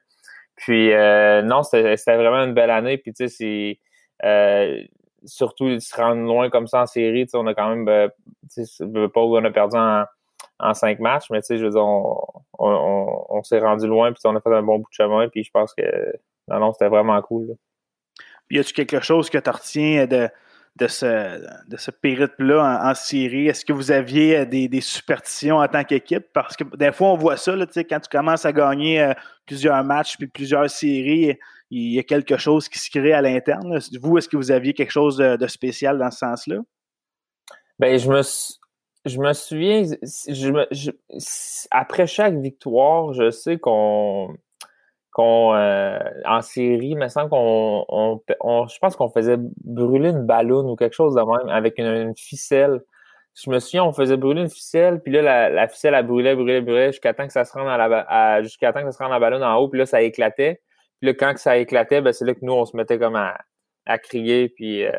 Puis 0.55 0.93
euh, 0.93 1.41
non, 1.41 1.63
c'était 1.63 1.95
vraiment 2.15 2.43
une 2.43 2.53
belle 2.53 2.69
année. 2.69 2.97
Puis 2.97 3.13
tu 3.13 3.27
sais, 3.27 3.35
c'est 3.35 3.79
euh, 4.23 4.83
surtout 5.25 5.79
se 5.79 5.95
rendre 5.95 6.21
loin 6.21 6.49
comme 6.49 6.67
ça 6.67 6.81
en 6.81 6.85
série. 6.85 7.25
Tu 7.25 7.31
sais, 7.31 7.37
on 7.37 7.47
a 7.47 7.53
quand 7.53 7.69
même, 7.69 7.87
euh, 7.87 8.07
tu 8.53 8.65
sais, 8.65 8.85
pas 9.13 9.21
où 9.21 9.37
on 9.37 9.43
a 9.43 9.51
perdu 9.51 9.77
en, 9.77 10.05
cinq 10.73 10.99
matchs, 10.99 11.29
mais 11.31 11.41
tu 11.41 11.47
sais, 11.47 11.57
je 11.57 11.65
veux 11.65 11.71
dire, 11.71 11.83
on, 11.83 13.41
s'est 13.43 13.59
rendu 13.59 13.87
loin, 13.87 14.11
puis 14.13 14.21
on 14.25 14.35
a 14.35 14.41
fait 14.41 14.53
un 14.53 14.61
bon 14.61 14.77
bout 14.77 14.89
de 14.89 14.93
chemin, 14.93 15.27
puis 15.27 15.43
je 15.43 15.49
pense 15.49 15.73
que 15.73 15.81
non, 16.47 16.59
non, 16.59 16.73
c'était 16.73 16.89
vraiment 16.89 17.19
cool. 17.23 17.55
Y 18.51 18.59
a-tu 18.59 18.73
quelque 18.73 18.99
chose 18.99 19.31
que 19.31 19.39
tu 19.39 19.49
retiens 19.49 20.05
de, 20.05 20.29
de 20.77 20.87
ce, 20.87 21.39
de 21.67 21.77
ce 21.77 21.91
périple-là 21.91 22.81
en, 22.83 22.93
Syrie? 22.95 23.47
Est-ce 23.47 23.65
que 23.65 23.73
vous 23.73 23.91
aviez 23.91 24.39
euh, 24.39 24.45
des, 24.45 24.67
des 24.67 24.81
superstitions 24.81 25.57
en 25.57 25.67
tant 25.67 25.83
qu'équipe? 25.83 26.25
Parce 26.33 26.55
que 26.55 26.63
des 26.75 26.91
fois, 26.91 27.09
on 27.09 27.17
voit 27.17 27.37
ça, 27.37 27.55
là, 27.55 27.65
quand 27.75 27.99
tu 27.99 28.09
commences 28.09 28.45
à 28.45 28.53
gagner 28.53 29.01
euh, 29.01 29.13
plusieurs 29.45 29.83
matchs 29.83 30.17
puis 30.17 30.27
plusieurs 30.27 30.69
séries, 30.69 31.37
il 31.71 31.93
y 31.93 31.99
a 31.99 32.03
quelque 32.03 32.37
chose 32.37 32.67
qui 32.67 32.77
se 32.77 32.89
crée 32.89 33.13
à 33.13 33.21
l'interne. 33.21 33.79
Vous, 34.01 34.17
est-ce 34.17 34.27
que 34.27 34.35
vous 34.35 34.51
aviez 34.51 34.73
quelque 34.73 34.91
chose 34.91 35.17
de, 35.17 35.47
spécial 35.47 35.97
dans 35.97 36.11
ce 36.11 36.19
sens-là? 36.19 36.57
Ben, 37.79 37.97
je 37.97 38.09
me, 38.09 39.33
souviens, 39.33 39.83
après 41.71 42.07
chaque 42.07 42.35
victoire, 42.35 43.13
je 43.13 43.31
sais 43.31 43.57
qu'on 43.57 44.35
qu'on 45.11 45.53
euh, 45.55 45.99
en 46.25 46.41
série, 46.41 46.89
il 46.89 46.97
me 46.97 47.07
semble 47.09 47.29
qu'on 47.29 47.85
on, 47.89 48.67
je 48.67 48.79
pense 48.79 48.95
qu'on 48.95 49.09
faisait 49.09 49.37
brûler 49.63 50.09
une 50.09 50.25
ballonne 50.25 50.69
ou 50.69 50.75
quelque 50.75 50.93
chose 50.93 51.15
de 51.15 51.21
même 51.21 51.49
avec 51.49 51.77
une, 51.77 52.15
ficelle. 52.15 52.81
Je 53.35 53.49
me 53.49 53.59
souviens, 53.59 53.83
on 53.85 53.93
faisait 53.93 54.17
brûler 54.17 54.41
une 54.41 54.49
ficelle, 54.49 55.01
puis 55.01 55.13
là, 55.13 55.21
la, 55.21 55.49
la 55.49 55.67
ficelle, 55.67 55.93
elle 55.93 56.05
brûlait, 56.05 56.35
brûlait, 56.35 56.61
brûlait 56.61 56.91
jusqu'à 56.91 57.13
temps 57.13 57.27
que 57.27 57.33
ça 57.33 57.45
se 57.45 57.53
rende 57.53 57.67
à 57.67 57.77
la 57.77 58.41
jusqu'à 58.41 58.73
temps 58.73 58.81
que 58.81 58.91
ça 58.91 58.97
se 58.97 59.03
rende 59.03 59.11
à 59.11 59.15
la 59.15 59.19
ballonne 59.19 59.43
en 59.43 59.55
haut, 59.57 59.69
puis 59.69 59.79
là, 59.79 59.85
ça 59.85 60.01
éclatait. 60.01 60.61
Puis 60.99 61.07
là, 61.09 61.13
quand 61.15 61.37
ça 61.37 61.57
éclatait, 61.57 62.01
ben, 62.01 62.13
c'est 62.13 62.25
là 62.25 62.33
que 62.33 62.39
nous, 62.43 62.53
on 62.53 62.65
se 62.65 62.75
mettait 62.77 62.99
comme 62.99 63.15
à, 63.15 63.37
à 63.85 63.97
crier, 63.97 64.49
puis 64.49 64.85
euh, 64.85 64.91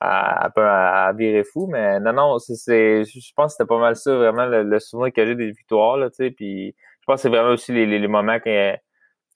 à, 0.00 0.46
à, 0.46 1.08
à, 1.08 1.12
virer 1.12 1.44
fou. 1.44 1.66
Mais 1.68 2.00
non, 2.00 2.12
non, 2.12 2.38
c'est, 2.38 3.04
je 3.04 3.32
pense 3.34 3.52
que 3.52 3.56
c'était 3.58 3.68
pas 3.68 3.78
mal 3.78 3.96
ça, 3.96 4.14
vraiment, 4.16 4.46
le, 4.46 4.78
souvenir 4.80 5.12
que 5.12 5.26
j'ai 5.26 5.34
des 5.34 5.52
victoires, 5.52 5.96
là, 5.96 6.10
tu 6.10 6.16
sais, 6.16 6.30
puis 6.30 6.74
je 7.00 7.04
pense 7.06 7.16
que 7.16 7.22
c'est 7.22 7.28
vraiment 7.28 7.50
aussi 7.50 7.72
les, 7.72 7.86
les, 7.86 7.98
les 7.98 8.08
moments 8.08 8.40
que 8.40 8.76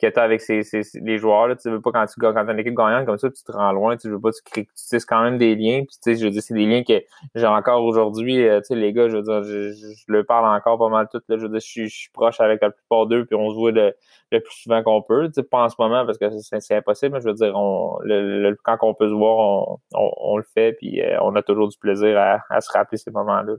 que 0.01 0.07
tu 0.07 0.21
avec 0.21 0.41
ces, 0.41 0.63
les 0.95 1.19
joueurs. 1.19 1.49
Là, 1.49 1.57
tu 1.57 1.69
veux 1.71 1.81
pas 1.81 1.91
quand 1.91 2.07
tu 2.07 2.21
quand 2.21 2.37
as 2.37 2.53
une 2.53 2.59
équipe 2.59 2.75
gagnante 2.75 3.07
comme 3.07 3.19
ça, 3.19 3.31
tu 3.31 3.43
te 3.43 3.53
rends 3.53 3.73
loin, 3.73 3.97
tu 3.97 4.09
veux 4.09 4.21
pas, 4.21 4.31
tu 4.31 4.43
crées, 4.43 4.65
tu 4.65 4.71
sais, 4.75 4.99
quand 5.01 5.23
même 5.23 5.39
des 5.39 5.57
liens. 5.57 5.85
Puis, 5.85 5.97
tu 6.03 6.13
sais, 6.13 6.15
je 6.17 6.25
veux 6.25 6.31
dire, 6.31 6.43
c'est 6.43 6.55
des 6.55 6.67
liens 6.67 6.85
que 6.85 7.03
j'ai 7.35 7.47
encore 7.47 7.83
aujourd'hui. 7.85 8.47
Euh, 8.47 8.61
tu 8.61 8.67
sais, 8.67 8.75
les 8.77 8.93
gars, 8.93 9.09
je 9.09 9.17
veux 9.17 9.23
dire, 9.23 9.43
je, 9.43 9.73
je, 9.73 10.05
leur 10.07 10.25
parle 10.25 10.47
encore 10.47 10.79
pas 10.79 10.89
mal 10.89 11.09
tout. 11.11 11.21
Là, 11.29 11.37
je 11.37 11.43
veux 11.43 11.49
dire, 11.49 11.61
je 11.61 11.67
suis, 11.67 11.89
je 11.89 11.97
suis 11.97 12.11
proche 12.11 12.41
avec 12.41 12.63
la 12.63 12.71
plupart 12.71 13.07
d'eux, 13.07 13.25
puis 13.25 13.35
on 13.35 13.51
se 13.51 13.57
voit 13.57 13.73
le, 13.73 13.95
le 14.31 14.41
plus 14.41 14.55
souvent 14.55 14.83
qu'on 14.83 15.03
peut. 15.03 15.27
Tu 15.29 15.35
sais, 15.35 15.43
pas 15.43 15.65
en 15.65 15.69
ce 15.69 15.77
moment 15.79 16.07
parce 16.07 16.19
que 16.19 16.27
c'est 16.39 16.77
impossible, 16.77 17.15
mais 17.15 17.21
je 17.21 17.27
veux 17.27 17.35
dire, 17.35 17.53
on, 17.57 17.99
le, 18.03 18.57
quand 18.63 18.79
on 18.83 18.95
peut 18.95 19.09
se 19.09 19.15
voir, 19.15 19.39
on, 19.39 19.79
on, 19.93 20.37
le 20.37 20.45
fait, 20.55 20.75
puis 20.75 21.03
euh, 21.03 21.19
on 21.23 21.35
a 21.35 21.43
toujours 21.43 21.69
du 21.69 21.77
plaisir 21.77 22.17
à, 22.19 22.39
à 22.51 22.61
se 22.61 22.71
rappeler 22.71 22.99
ces 22.99 23.11
moments-là. 23.11 23.55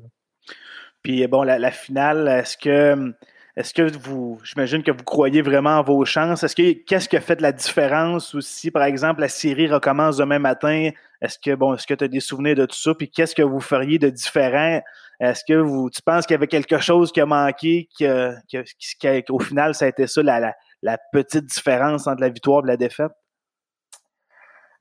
Puis 1.04 1.26
bon, 1.28 1.44
la, 1.44 1.60
la 1.60 1.72
finale, 1.72 2.28
est-ce 2.28 2.58
que 2.58 3.14
est-ce 3.60 3.74
que 3.74 3.92
vous, 3.98 4.40
j'imagine 4.42 4.84
que 4.84 4.92
vous 4.92 5.04
croyez 5.04 5.42
vraiment 5.42 5.80
en 5.80 5.82
vos 5.82 6.06
chances? 6.06 6.44
Est-ce 6.46 6.56
que 6.56 6.72
qu'est-ce 6.86 7.10
qui 7.10 7.20
fait 7.20 7.42
la 7.42 7.52
différence 7.52 8.34
aussi, 8.34 8.72
par 8.72 8.84
exemple, 8.84 9.20
la 9.20 9.28
série 9.28 9.68
recommence 9.68 10.16
demain 10.16 10.40
matin? 10.40 10.92
Est-ce 11.22 11.38
que 11.38 11.56
bon, 11.56 11.74
est-ce 11.74 11.86
que 11.86 11.94
tu 11.94 12.06
as 12.06 12.08
des 12.08 12.22
souvenirs 12.22 12.56
de 12.56 12.66
tout 12.66 12.78
ça? 12.78 12.96
Puis 12.96 13.12
qu'est-ce 13.12 13.36
que 13.36 13.42
vous 13.42 13.60
feriez 13.60 14.00
de 14.00 14.10
différent? 14.10 14.82
Est-ce 15.20 15.44
que 15.46 15.56
vous, 15.56 15.90
tu 15.90 16.02
penses 16.02 16.26
qu'il 16.26 16.36
y 16.36 16.38
avait 16.38 16.48
quelque 16.48 16.78
chose 16.78 17.12
qui 17.12 17.20
a 17.20 17.26
manqué, 17.26 17.90
qu'au 18.00 19.40
final, 19.40 19.76
ça 19.76 19.84
a 19.84 19.88
été 19.90 20.08
ça, 20.08 20.24
la, 20.24 20.56
la, 20.82 20.98
petite 21.12 21.46
différence 21.46 22.08
entre 22.08 22.22
la 22.22 22.30
victoire 22.30 22.64
et 22.64 22.68
la 22.68 22.78
défaite? 22.78 23.12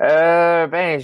Euh, 0.00 0.68
ben, 0.68 1.00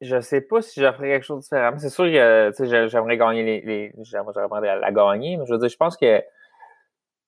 je 0.00 0.20
sais 0.22 0.40
pas 0.40 0.62
si 0.62 0.80
j'aurais 0.80 1.10
quelque 1.10 1.26
chose 1.26 1.40
de 1.40 1.42
différent. 1.42 1.76
C'est 1.76 1.90
sûr 1.90 2.06
que 2.06 2.88
j'aimerais 2.88 3.18
gagner 3.18 3.42
les, 3.42 3.92
j'aimerais 4.02 4.78
la, 4.80 4.92
gagner, 4.92 5.36
mais 5.36 5.44
je 5.44 5.52
veux 5.52 5.58
dire, 5.58 5.68
je 5.68 5.76
pense 5.76 5.98
que 5.98 6.22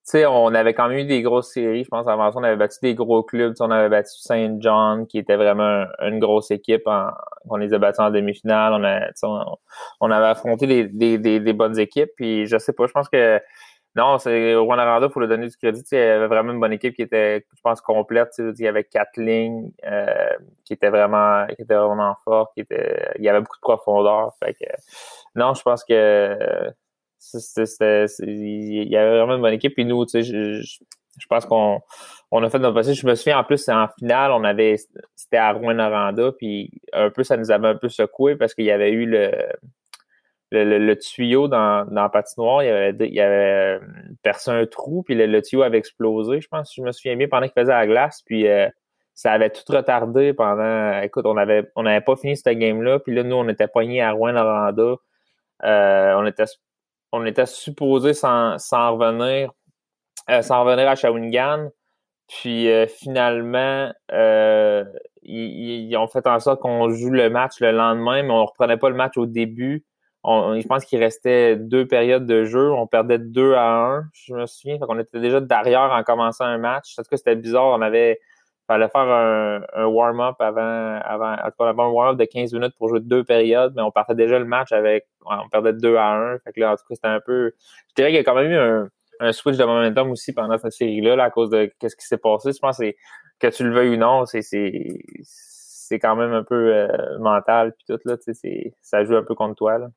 sais, 0.09 0.25
on 0.25 0.53
avait 0.53 0.73
quand 0.73 0.87
même 0.87 0.99
eu 0.99 1.05
des 1.05 1.21
grosses 1.21 1.51
séries. 1.51 1.83
Je 1.83 1.89
pense 1.89 2.07
avant 2.07 2.31
ça, 2.31 2.39
on 2.39 2.43
avait 2.43 2.55
battu 2.55 2.77
des 2.81 2.95
gros 2.95 3.23
clubs. 3.23 3.53
on 3.59 3.71
avait 3.71 3.89
battu 3.89 4.11
Saint 4.15 4.57
John, 4.59 5.07
qui 5.07 5.19
était 5.19 5.35
vraiment 5.35 5.85
une 6.01 6.19
grosse 6.19 6.51
équipe. 6.51 6.83
on 7.49 7.55
les 7.57 7.73
a 7.73 7.77
battus 7.77 7.99
en 7.99 8.09
demi-finale. 8.09 8.73
On, 9.23 9.57
on, 10.01 10.11
avait 10.11 10.27
affronté 10.27 10.67
des, 10.87 11.17
des, 11.17 11.53
bonnes 11.53 11.77
équipes. 11.79 12.09
Puis 12.15 12.47
je 12.47 12.57
sais 12.57 12.73
pas, 12.73 12.87
je 12.87 12.91
pense 12.91 13.09
que 13.09 13.39
non, 13.95 14.17
c'est 14.19 14.53
Juan 14.53 14.79
Aranda, 14.79 15.07
il 15.07 15.11
faut 15.11 15.19
lui 15.19 15.27
donner 15.27 15.47
du 15.47 15.57
crédit. 15.57 15.81
Il 15.91 15.97
y 15.97 16.01
avait 16.01 16.27
vraiment 16.27 16.53
une 16.53 16.59
bonne 16.59 16.73
équipe 16.73 16.95
qui 16.95 17.01
était, 17.01 17.45
je 17.55 17.61
pense, 17.61 17.81
complète. 17.81 18.29
Il 18.37 18.53
y 18.59 18.67
avait 18.67 18.83
quatre 18.83 19.17
lignes 19.17 19.71
euh, 19.85 20.29
qui 20.63 20.73
étaient 20.73 20.89
vraiment 20.89 21.45
qui 21.47 21.61
étaient 21.63 21.75
vraiment 21.75 22.15
fortes, 22.23 22.51
qui 22.55 22.63
il 22.69 23.23
y 23.23 23.29
avait 23.29 23.41
beaucoup 23.41 23.57
de 23.57 23.61
profondeur. 23.61 24.33
Fait 24.43 24.53
que, 24.53 24.65
non, 25.35 25.53
je 25.53 25.61
pense 25.63 25.83
que 25.83 26.71
il 27.33 28.87
y 28.87 28.97
avait 28.97 29.17
vraiment 29.17 29.35
une 29.35 29.41
bonne 29.41 29.53
équipe. 29.53 29.73
Puis 29.73 29.85
nous, 29.85 30.05
tu 30.05 30.23
sais, 30.23 30.23
je, 30.23 31.27
pense 31.29 31.45
qu'on 31.45 31.81
on 32.31 32.43
a 32.43 32.49
fait 32.49 32.59
notre 32.59 32.75
possible. 32.75 32.95
Je 32.95 33.07
me 33.07 33.15
souviens, 33.15 33.39
en 33.39 33.43
plus, 33.43 33.67
en 33.69 33.87
finale, 33.99 34.31
on 34.31 34.43
avait, 34.43 34.77
c'était 35.15 35.37
à 35.37 35.51
Rouen-Noranda, 35.53 36.31
puis 36.33 36.71
un 36.93 37.09
peu, 37.09 37.23
ça 37.23 37.37
nous 37.37 37.51
avait 37.51 37.67
un 37.67 37.75
peu 37.75 37.89
secoué 37.89 38.35
parce 38.35 38.53
qu'il 38.53 38.65
y 38.65 38.71
avait 38.71 38.91
eu 38.91 39.05
le, 39.05 39.31
le, 40.51 40.95
tuyau 40.95 41.47
dans, 41.47 41.85
dans 41.85 42.03
la 42.03 42.09
patinoire, 42.09 42.63
il 42.63 42.67
y 42.67 42.69
avait, 42.69 42.95
il 43.07 43.19
avait 43.19 43.77
euh, 43.77 43.79
percé 44.23 44.51
un 44.51 44.65
trou, 44.65 45.03
puis 45.03 45.15
le, 45.15 45.41
tuyau 45.41 45.61
avait 45.61 45.77
explosé, 45.77 46.41
je 46.41 46.47
pense, 46.47 46.73
je 46.75 46.81
me 46.81 46.91
souviens 46.91 47.15
bien, 47.15 47.27
pendant 47.27 47.47
qu'il 47.47 47.59
faisait 47.59 47.71
la 47.71 47.85
glace, 47.85 48.23
puis 48.25 48.47
euh, 48.47 48.67
ça 49.13 49.31
avait 49.31 49.49
tout 49.49 49.63
retardé 49.69 50.33
pendant, 50.33 51.01
écoute, 51.01 51.25
on 51.25 51.35
on 51.75 51.83
n'avait 51.83 52.01
pas 52.01 52.15
fini 52.15 52.35
cette 52.35 52.57
game-là, 52.57 52.99
puis 52.99 53.13
là, 53.13 53.23
nous, 53.23 53.35
on 53.35 53.47
était 53.49 53.67
poignés 53.67 54.01
à 54.01 54.11
Rouen-Noranda, 54.11 54.95
euh, 55.65 56.13
on 56.15 56.25
était 56.25 56.45
on 57.11 57.25
était 57.25 57.45
supposé 57.45 58.13
s'en, 58.13 58.53
revenir, 58.53 59.51
euh, 60.29 60.41
revenir 60.41 60.87
à 60.87 60.95
Shawinigan. 60.95 61.69
Puis 62.27 62.69
euh, 62.69 62.85
finalement, 62.85 63.91
euh, 64.11 64.85
ils, 65.23 65.95
ont 65.97 66.07
fait 66.07 66.27
en 66.27 66.39
sorte 66.39 66.61
qu'on 66.61 66.89
joue 66.91 67.09
le 67.09 67.29
match 67.29 67.59
le 67.59 67.71
lendemain, 67.71 68.21
mais 68.21 68.31
on 68.31 68.45
reprenait 68.45 68.77
pas 68.77 68.89
le 68.89 68.95
match 68.95 69.17
au 69.17 69.25
début. 69.25 69.83
je 70.23 70.67
pense 70.67 70.85
qu'il 70.85 70.99
restait 70.99 71.55
deux 71.55 71.87
périodes 71.87 72.27
de 72.27 72.43
jeu. 72.45 72.71
On 72.71 72.85
perdait 72.85 73.17
2 73.17 73.53
à 73.53 73.95
1, 73.95 74.03
je 74.13 74.33
me 74.35 74.45
souviens. 74.45 74.77
Fait 74.77 74.85
qu'on 74.85 74.99
était 74.99 75.19
déjà 75.19 75.39
derrière 75.41 75.91
en 75.91 76.03
commençant 76.03 76.45
un 76.45 76.59
match. 76.59 76.93
En 76.97 77.03
tout 77.03 77.09
cas, 77.09 77.17
c'était 77.17 77.35
bizarre? 77.35 77.65
On 77.65 77.81
avait 77.81 78.19
fallait 78.69 78.89
faire 78.89 79.01
un, 79.01 79.85
warm-up 79.85 80.35
avant, 80.39 80.99
avant, 81.03 81.35
on 81.57 81.65
avait 81.65 81.81
un 81.81 81.87
warm-up 81.87 82.17
de 82.17 82.25
15 82.25 82.53
minutes 82.53 82.75
pour 82.77 82.89
jouer 82.89 82.99
deux 82.99 83.23
périodes, 83.23 83.73
mais 83.75 83.81
on 83.81 83.89
partait 83.89 84.13
déjà 84.13 84.37
le 84.37 84.45
match 84.45 84.71
avec, 84.71 85.07
on 85.25 85.49
perdait 85.49 85.73
2 85.73 85.95
à 85.95 86.11
1. 86.11 86.39
Fait 86.39 86.53
que 86.53 86.59
là, 86.59 86.73
en 86.73 86.75
tout 86.75 86.83
cas, 86.87 86.95
c'était 86.95 87.07
un 87.07 87.19
peu, 87.19 87.51
je 87.89 87.95
dirais 87.95 88.09
qu'il 88.09 88.17
y 88.17 88.19
a 88.19 88.23
quand 88.23 88.35
même 88.35 88.51
eu 88.51 88.57
un, 88.57 88.89
un 89.19 89.31
switch 89.31 89.57
de 89.57 89.65
momentum 89.65 90.11
aussi 90.11 90.33
pendant 90.33 90.57
cette 90.59 90.73
série-là, 90.73 91.21
à 91.23 91.31
cause 91.31 91.49
de 91.49 91.71
qu'est-ce 91.79 91.95
qui 91.95 92.05
s'est 92.05 92.19
passé. 92.19 92.51
Je 92.53 92.59
pense 92.59 92.77
que, 92.77 92.93
que 93.39 93.47
tu 93.47 93.63
le 93.63 93.73
veuilles 93.73 93.95
ou 93.95 93.97
non, 93.97 94.25
c'est, 94.25 94.43
c'est, 94.43 94.99
c'est 95.23 95.97
quand 95.97 96.15
même 96.15 96.33
un 96.33 96.43
peu 96.43 96.75
euh, 96.75 97.17
mental, 97.19 97.73
puis 97.73 97.85
tout, 97.87 97.99
là, 98.05 98.17
sais, 98.19 98.73
ça 98.81 99.03
joue 99.03 99.15
un 99.15 99.23
peu 99.23 99.33
contre 99.33 99.55
toi, 99.55 99.79
là. 99.79 99.87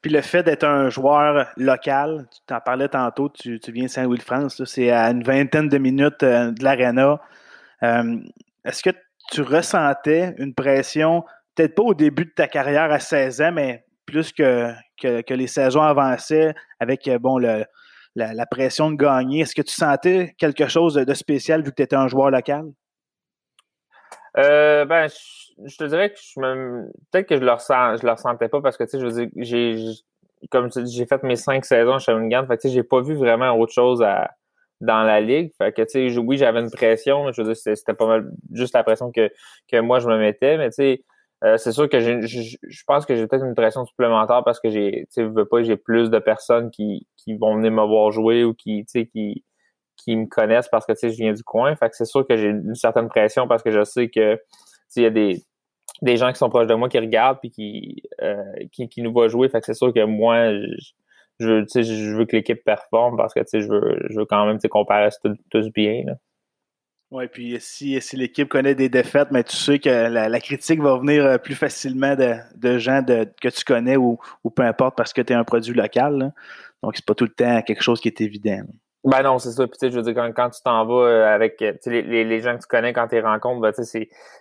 Puis 0.00 0.10
le 0.10 0.22
fait 0.22 0.42
d'être 0.42 0.64
un 0.64 0.88
joueur 0.88 1.48
local, 1.58 2.26
tu 2.32 2.40
t'en 2.46 2.60
parlais 2.60 2.88
tantôt, 2.88 3.28
tu, 3.28 3.60
tu 3.60 3.72
viens 3.72 3.84
de 3.84 3.90
Saint-Louis-de-France, 3.90 4.64
c'est 4.64 4.90
à 4.90 5.10
une 5.10 5.22
vingtaine 5.22 5.68
de 5.68 5.76
minutes 5.76 6.22
euh, 6.22 6.52
de 6.52 6.64
l'aréna. 6.64 7.20
Euh, 7.82 8.18
est-ce 8.64 8.82
que 8.82 8.90
tu 9.32 9.42
ressentais 9.42 10.34
une 10.38 10.54
pression, 10.54 11.24
peut-être 11.54 11.74
pas 11.74 11.82
au 11.82 11.94
début 11.94 12.24
de 12.24 12.30
ta 12.30 12.48
carrière 12.48 12.90
à 12.90 12.98
16 12.98 13.40
ans, 13.42 13.52
mais 13.52 13.84
plus 14.06 14.32
que, 14.32 14.72
que, 15.00 15.34
les 15.34 15.46
saisons 15.46 15.82
avançaient 15.82 16.54
avec 16.80 17.06
euh, 17.08 17.18
bon, 17.18 17.38
le, 17.38 17.64
la, 18.16 18.46
pression 18.46 18.90
de 18.90 18.96
gagner? 18.96 19.40
Est-ce 19.40 19.54
que 19.54 19.62
tu 19.62 19.74
sentais 19.74 20.34
quelque 20.38 20.68
chose 20.68 20.94
de 20.94 21.14
spécial 21.14 21.62
vu 21.62 21.70
que 21.70 21.76
tu 21.76 21.82
étais 21.82 21.96
un 21.96 22.08
joueur 22.08 22.30
local? 22.30 22.66
Euh, 24.36 24.84
ben, 24.84 25.08
je, 25.08 25.76
te 25.76 25.84
dirais 25.84 26.12
que. 26.12 26.18
Peut-être 27.10 27.28
que 27.28 27.36
je 27.36 27.40
le 27.40 27.52
ressens, 27.52 27.96
je 27.96 28.06
le 28.06 28.12
ressentais 28.12 28.48
pas 28.48 28.60
parce 28.60 28.76
que 28.76 28.84
tu 28.84 28.90
sais, 28.90 29.00
je 29.00 29.06
veux 29.06 29.12
dire, 29.12 29.28
j'ai 29.36 29.92
comme 30.50 30.70
j'ai 30.72 31.06
fait 31.06 31.22
mes 31.22 31.36
cinq 31.36 31.64
saisons 31.64 31.98
chez 31.98 32.12
Shawinigan, 32.12 32.46
fait 32.46 32.56
que 32.56 32.62
tu 32.62 32.68
sais, 32.68 32.74
j'ai 32.74 32.82
pas 32.82 33.02
vu 33.02 33.14
vraiment 33.14 33.52
autre 33.52 33.72
chose 33.72 34.02
à, 34.02 34.30
dans 34.80 35.02
la 35.02 35.20
ligue. 35.20 35.52
Fait 35.58 35.72
que, 35.72 35.82
tu 35.82 36.12
sais, 36.12 36.18
oui, 36.18 36.38
j'avais 36.38 36.60
une 36.60 36.70
pression, 36.70 37.24
mais 37.24 37.32
je 37.32 37.42
veux 37.42 37.52
dire, 37.52 37.56
c'était 37.56 37.94
pas 37.94 38.06
mal 38.06 38.30
juste 38.52 38.74
la 38.74 38.82
pression 38.82 39.12
que, 39.12 39.30
que 39.70 39.80
moi 39.80 40.00
je 40.00 40.08
me 40.08 40.18
mettais. 40.18 40.56
Mais 40.56 40.70
tu 40.70 40.76
sais, 40.76 41.04
euh, 41.44 41.56
c'est 41.56 41.72
sûr 41.72 41.88
que 41.88 42.00
je, 42.00 42.84
pense 42.86 43.06
que 43.06 43.14
j'ai 43.14 43.26
peut-être 43.26 43.44
une 43.44 43.54
pression 43.54 43.84
supplémentaire 43.86 44.42
parce 44.44 44.60
que 44.60 44.70
j'ai, 44.70 45.06
tu 45.12 45.24
veux 45.24 45.46
pas, 45.46 45.62
j'ai 45.62 45.76
plus 45.76 46.10
de 46.10 46.18
personnes 46.18 46.70
qui, 46.70 47.06
qui 47.16 47.34
vont 47.36 47.56
venir 47.56 47.72
me 47.72 47.82
voir 47.86 48.10
jouer 48.10 48.44
ou 48.44 48.54
qui, 48.54 48.84
tu 48.84 49.00
sais, 49.00 49.06
qui, 49.06 49.44
qui 49.96 50.16
me 50.16 50.26
connaissent 50.26 50.68
parce 50.68 50.86
que, 50.86 50.92
tu 50.92 50.98
sais, 50.98 51.10
je 51.10 51.16
viens 51.16 51.32
du 51.32 51.42
coin. 51.42 51.74
Fait 51.76 51.88
que 51.88 51.96
c'est 51.96 52.04
sûr 52.04 52.26
que 52.26 52.36
j'ai 52.36 52.48
une 52.48 52.74
certaine 52.74 53.08
pression 53.08 53.48
parce 53.48 53.62
que 53.62 53.70
je 53.70 53.84
sais 53.84 54.08
que, 54.08 54.34
tu 54.34 54.40
sais, 54.88 55.00
il 55.00 55.04
y 55.04 55.06
a 55.06 55.10
des, 55.10 55.42
des 56.02 56.16
gens 56.16 56.32
qui 56.32 56.38
sont 56.38 56.48
proches 56.50 56.66
de 56.66 56.74
moi 56.74 56.88
qui 56.88 56.98
regardent 56.98 57.38
puis 57.40 57.50
qui, 57.50 58.02
euh, 58.22 58.42
qui, 58.72 58.88
qui 58.88 59.02
nous 59.02 59.12
voient 59.12 59.28
jouer. 59.28 59.48
Fait 59.48 59.60
que 59.60 59.66
c'est 59.66 59.74
sûr 59.74 59.92
que 59.92 60.04
moi, 60.04 60.52
je, 60.52 60.92
je 61.40 61.46
veux, 61.46 61.66
je 61.74 62.16
veux 62.16 62.24
que 62.26 62.36
l'équipe 62.36 62.62
performe 62.64 63.16
parce 63.16 63.34
que 63.34 63.40
je 63.52 63.66
veux, 63.66 63.98
je 64.10 64.18
veux 64.18 64.26
quand 64.26 64.46
même 64.46 64.58
qu'on 64.58 64.84
paraisse 64.84 65.18
tous, 65.50 65.68
bien. 65.70 66.04
Oui, 67.10 67.26
puis 67.26 67.56
si, 67.58 68.00
si 68.00 68.16
l'équipe 68.16 68.48
connaît 68.48 68.76
des 68.76 68.88
défaites, 68.88 69.32
mais 69.32 69.42
tu 69.42 69.56
sais 69.56 69.80
que 69.80 69.88
la, 69.88 70.40
critique 70.40 70.80
va 70.80 70.96
venir 70.96 71.24
euh, 71.24 71.38
plus 71.38 71.56
facilement 71.56 72.14
de, 72.14 72.78
gens 72.78 73.02
que 73.04 73.48
tu 73.48 73.64
connais 73.64 73.96
ou, 73.96 74.18
peu 74.54 74.62
importe 74.62 74.96
parce 74.96 75.12
que 75.12 75.20
tu 75.20 75.32
es 75.32 75.36
un 75.36 75.42
produit 75.42 75.74
local. 75.74 76.18
Donc, 76.18 76.32
Donc, 76.82 76.96
c'est 76.96 77.04
pas 77.04 77.14
tout 77.14 77.24
le 77.24 77.30
temps 77.30 77.62
quelque 77.62 77.82
chose 77.82 78.00
qui 78.00 78.08
est 78.08 78.20
évident. 78.20 78.62
Ben 79.02 79.22
non, 79.22 79.38
c'est 79.38 79.52
ça. 79.52 79.66
Puis, 79.66 79.90
je 79.90 79.96
veux 79.98 80.02
dire, 80.02 80.32
quand, 80.34 80.50
tu 80.50 80.60
t'en 80.62 80.84
vas 80.84 81.06
euh, 81.06 81.34
avec 81.34 81.62
euh, 81.62 81.72
les, 81.86 82.24
les, 82.24 82.40
gens 82.40 82.54
que 82.56 82.60
tu 82.60 82.68
connais 82.68 82.92
quand 82.92 83.08
tu 83.08 83.14
les 83.14 83.22
rencontres, 83.22 83.60
ben, 83.60 83.72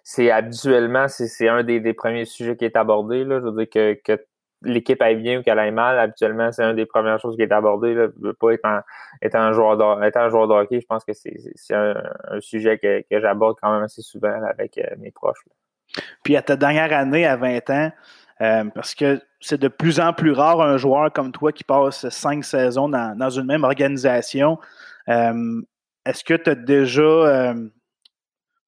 c'est 0.03 0.31
habituellement, 0.31 1.07
c'est 1.07 1.47
un 1.47 1.63
des, 1.63 1.79
des, 1.79 1.93
premiers 1.93 2.25
sujets 2.25 2.57
qui 2.57 2.65
est 2.65 2.75
abordé. 2.75 3.23
Là. 3.23 3.39
Je 3.39 3.45
veux 3.45 3.53
dire 3.53 3.69
que, 3.69 3.93
que 4.03 4.21
l'équipe 4.61 5.01
aille 5.01 5.15
bien 5.15 5.39
ou 5.39 5.43
qu'elle 5.43 5.59
aille 5.59 5.71
mal, 5.71 5.97
habituellement, 5.99 6.51
c'est 6.51 6.63
une 6.63 6.75
des 6.75 6.85
premières 6.85 7.19
choses 7.19 7.35
qui 7.35 7.41
est 7.41 7.51
abordée. 7.51 7.93
Là. 7.93 8.07
Pas 8.39 8.53
être 8.53 9.35
un, 9.35 9.51
joueur 9.53 9.77
de, 9.77 10.17
un 10.17 10.29
joueur 10.29 10.47
de 10.47 10.53
hockey, 10.53 10.81
je 10.81 10.85
pense 10.85 11.05
que 11.05 11.13
c'est 11.13 11.73
un, 11.73 11.95
sujet 12.39 12.77
que, 12.77 13.03
j'aborde 13.19 13.57
quand 13.61 13.71
même 13.71 13.83
assez 13.83 14.01
souvent 14.01 14.41
avec 14.43 14.77
euh, 14.77 14.95
mes 14.99 15.11
proches. 15.11 15.43
Puis 16.23 16.35
à 16.35 16.41
ta 16.41 16.55
dernière 16.55 16.93
année, 16.93 17.25
à 17.25 17.35
20 17.35 17.69
ans, 17.69 17.91
euh, 18.41 18.63
parce 18.73 18.95
que 18.95 19.21
c'est 19.41 19.59
de 19.59 19.67
plus 19.67 19.99
en 19.99 20.13
plus 20.13 20.31
rare 20.31 20.61
un 20.61 20.77
joueur 20.77 21.11
comme 21.11 21.31
toi 21.31 21.51
qui 21.51 21.63
passe 21.63 22.07
cinq 22.09 22.43
saisons 22.43 22.87
dans, 22.89 23.17
dans 23.17 23.29
une 23.29 23.45
même 23.45 23.63
organisation. 23.63 24.59
Euh, 25.09 25.61
est-ce 26.05 26.23
que 26.23 26.33
tu 26.35 26.49
as 26.49 26.55
déjà 26.55 27.53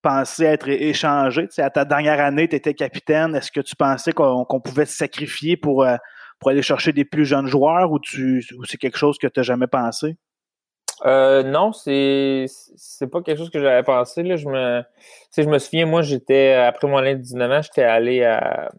pensé 0.02 0.46
être 0.46 0.68
échangé? 0.68 1.48
à 1.58 1.70
ta 1.70 1.86
dernière 1.86 2.20
année, 2.20 2.48
tu 2.48 2.56
étais 2.56 2.74
capitaine. 2.74 3.36
Est-ce 3.36 3.52
que 3.52 3.62
tu 3.62 3.76
pensais 3.76 4.12
qu'on 4.12 4.62
pouvait 4.64 4.86
se 4.86 4.96
sacrifier 4.96 5.58
pour, 5.58 5.84
euh, 5.84 5.96
pour 6.40 6.50
aller 6.50 6.62
chercher 6.62 6.92
des 6.92 7.06
plus 7.06 7.26
jeunes 7.26 7.48
joueurs 7.48 7.92
ou, 7.92 8.00
c'est 8.66 8.78
quelque 8.78 8.98
chose 8.98 9.18
que 9.18 9.28
tu 9.28 9.40
n'as 9.40 9.44
jamais 9.44 9.68
pensé? 9.68 10.18
Euh, 11.04 11.42
non, 11.42 11.74
c'est 11.74 12.46
c'est 12.76 13.08
pas 13.08 13.24
quelque 13.24 13.40
chose 13.40 13.50
que 13.50 13.60
j'avais 13.60 13.82
pensé. 13.82 14.24
Je 14.38 14.48
me 14.48 14.84
je 15.36 15.42
me 15.44 15.58
souviens, 15.58 15.88
moi, 15.88 16.04
j'étais 16.04 16.54
après 16.54 16.88
mon 16.88 16.98
année 16.98 17.16
de 17.16 17.22
19 17.22 17.52
ans, 17.52 17.62
j'étais 17.64 17.84
allé 17.84 18.24
à 18.24 18.70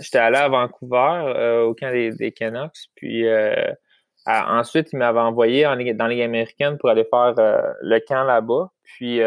j'étais 0.00 0.16
allé 0.16 0.38
à 0.38 0.48
Vancouver 0.48 1.34
euh, 1.36 1.64
au 1.64 1.74
camp 1.74 1.90
des, 1.90 2.12
des 2.12 2.32
Canucks. 2.32 2.72
Puis 2.94 3.26
ensuite, 4.26 4.92
ils 4.92 4.96
m'avaient 4.96 5.20
envoyé 5.20 5.64
dans 5.64 5.74
les 5.74 6.14
Ligue 6.14 6.22
américaine 6.22 6.78
pour 6.78 6.88
aller 6.88 7.04
faire 7.04 7.34
le 7.36 7.98
camp 8.06 8.24
là-bas. 8.24 8.70
Puis 8.82 9.20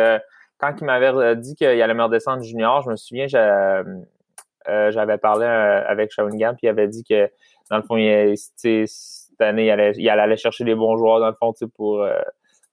quand 0.59 0.75
il 0.79 0.85
m'avait 0.85 1.07
euh, 1.07 1.35
dit 1.35 1.55
qu'il 1.55 1.67
allait 1.67 1.93
me 1.93 2.03
redescendre 2.03 2.43
junior, 2.43 2.81
je 2.83 2.91
me 2.91 2.95
souviens, 2.95 3.27
euh, 3.33 4.91
j'avais 4.91 5.17
parlé 5.17 5.45
euh, 5.45 5.83
avec 5.87 6.11
Shawinigan, 6.11 6.51
puis 6.51 6.67
il 6.67 6.69
avait 6.69 6.87
dit 6.87 7.03
que, 7.03 7.29
dans 7.69 7.77
le 7.77 7.83
fond, 7.83 7.97
il, 7.97 8.37
cette 8.37 9.41
année, 9.41 9.67
il 9.67 9.71
allait, 9.71 10.09
aller 10.09 10.37
chercher 10.37 10.65
des 10.65 10.75
bons 10.75 10.97
joueurs, 10.97 11.19
dans 11.19 11.29
le 11.29 11.35
fond, 11.35 11.53
pour, 11.75 12.05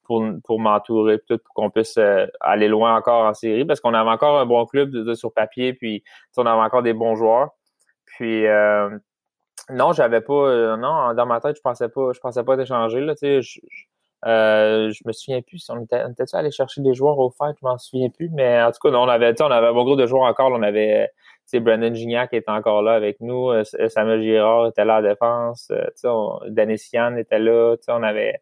pour, 0.03 0.25
pour 0.45 0.61
m'entourer, 0.61 1.19
pour 1.19 1.55
qu'on 1.55 1.71
puisse 1.71 1.99
aller 2.41 2.69
loin 2.69 2.97
encore 2.97 3.25
en 3.25 3.35
série, 3.35 3.65
parce 3.65 3.81
qu'on 3.81 3.95
avait 3.95 4.11
encore 4.11 4.39
un 4.41 4.47
bon 4.47 4.67
club 4.67 5.15
sur 5.15 5.33
papier, 5.33 5.75
puis 5.75 6.03
on 6.37 6.45
avait 6.45 6.61
encore 6.61 6.83
des 6.83 6.93
bons 6.93 7.15
joueurs. 7.15 7.51
Puis, 8.05 8.47
non, 9.71 9.93
j'avais 9.93 10.23
pas, 10.23 10.77
non, 10.77 11.15
dans 11.15 11.27
ma 11.27 11.41
tête, 11.41 11.57
je 11.57 11.63
pensais 11.63 11.89
pas, 11.89 12.13
je 12.13 12.19
pensais 12.19 12.43
pas 12.43 12.57
d'échanger, 12.57 13.01
là, 13.01 13.15
Euh, 14.25 14.91
je 14.91 15.03
me 15.05 15.13
souviens 15.13 15.43
plus 15.43 15.59
si 15.59 15.71
on 15.71 15.83
était, 15.83 16.03
allé 16.33 16.51
chercher 16.51 16.81
des 16.81 16.95
joueurs 16.95 17.19
au 17.19 17.31
fait, 17.31 17.55
je 17.61 17.67
m'en 17.67 17.77
souviens 17.77 18.09
plus, 18.09 18.31
mais 18.33 18.61
en 18.63 18.73
tout 18.73 18.79
cas, 18.83 18.97
on 18.97 19.09
avait, 19.09 19.35
on 19.41 19.51
avait 19.51 19.67
un 19.69 19.73
bon 19.73 19.85
groupe 19.85 19.99
de 19.99 20.07
joueurs 20.07 20.25
encore. 20.25 20.51
On 20.53 20.63
avait 20.63 21.11
Brandon 21.55 21.95
Gignac 21.95 22.31
qui 22.31 22.37
était 22.37 22.51
encore 22.51 22.83
là 22.83 22.95
avec 22.95 23.21
nous, 23.21 23.51
euh, 23.51 23.63
Samuel 23.89 24.23
Girard 24.23 24.69
était 24.69 24.85
là 24.85 24.99
en 24.99 25.03
défense, 25.03 25.71
on, 26.05 26.41
Yann 26.93 27.19
était 27.19 27.39
là, 27.39 27.77
on 27.89 28.03
avait 28.03 28.41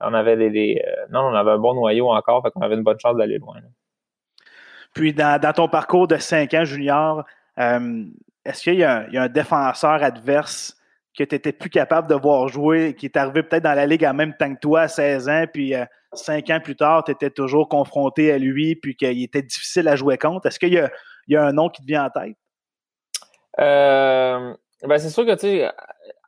on 0.00 0.12
avait 0.12 0.36
des, 0.50 0.82
non, 1.10 1.20
on 1.20 1.34
avait 1.34 1.52
un 1.52 1.58
bon 1.58 1.74
noyau 1.74 2.10
encore, 2.10 2.42
fait 2.42 2.50
qu'on 2.50 2.60
avait 2.60 2.74
une 2.74 2.82
bonne 2.82 2.98
chance 3.00 3.16
d'aller 3.16 3.38
loin. 3.38 3.56
Puis 4.94 5.12
dans, 5.12 5.52
ton 5.54 5.68
parcours 5.68 6.06
de 6.06 6.16
5 6.16 6.54
ans 6.54 6.64
junior, 6.64 7.24
euh, 7.58 8.04
est-ce 8.44 8.62
qu'il 8.62 8.76
y, 8.76 8.84
a 8.84 9.06
un 9.12 9.28
défenseur 9.28 10.02
adverse 10.02 10.76
que 11.16 11.24
tu 11.24 11.34
étais 11.34 11.52
plus 11.52 11.70
capable 11.70 12.08
de 12.08 12.14
voir 12.14 12.48
jouer, 12.48 12.94
qui 12.94 13.06
est 13.06 13.16
arrivé 13.16 13.42
peut-être 13.42 13.62
dans 13.62 13.74
la 13.74 13.86
ligue 13.86 14.04
en 14.04 14.14
même 14.14 14.34
temps 14.36 14.52
que 14.52 14.60
toi 14.60 14.82
à 14.82 14.88
16 14.88 15.28
ans, 15.28 15.44
puis 15.52 15.74
euh, 15.74 15.84
cinq 16.12 16.50
ans 16.50 16.60
plus 16.62 16.76
tard, 16.76 17.04
tu 17.04 17.12
étais 17.12 17.30
toujours 17.30 17.68
confronté 17.68 18.32
à 18.32 18.38
lui, 18.38 18.76
puis 18.76 18.96
qu'il 18.96 19.22
était 19.22 19.42
difficile 19.42 19.88
à 19.88 19.96
jouer 19.96 20.18
contre? 20.18 20.46
Est-ce 20.46 20.58
qu'il 20.58 20.74
y, 20.74 20.80
y 21.28 21.36
a, 21.36 21.44
un 21.44 21.52
nom 21.52 21.68
qui 21.68 21.82
te 21.82 21.86
vient 21.86 22.04
en 22.04 22.10
tête? 22.10 22.36
Euh, 23.60 24.54
ben 24.82 24.98
c'est 24.98 25.10
sûr 25.10 25.24
que 25.24 25.34
tu 25.34 25.40
sais, 25.40 25.70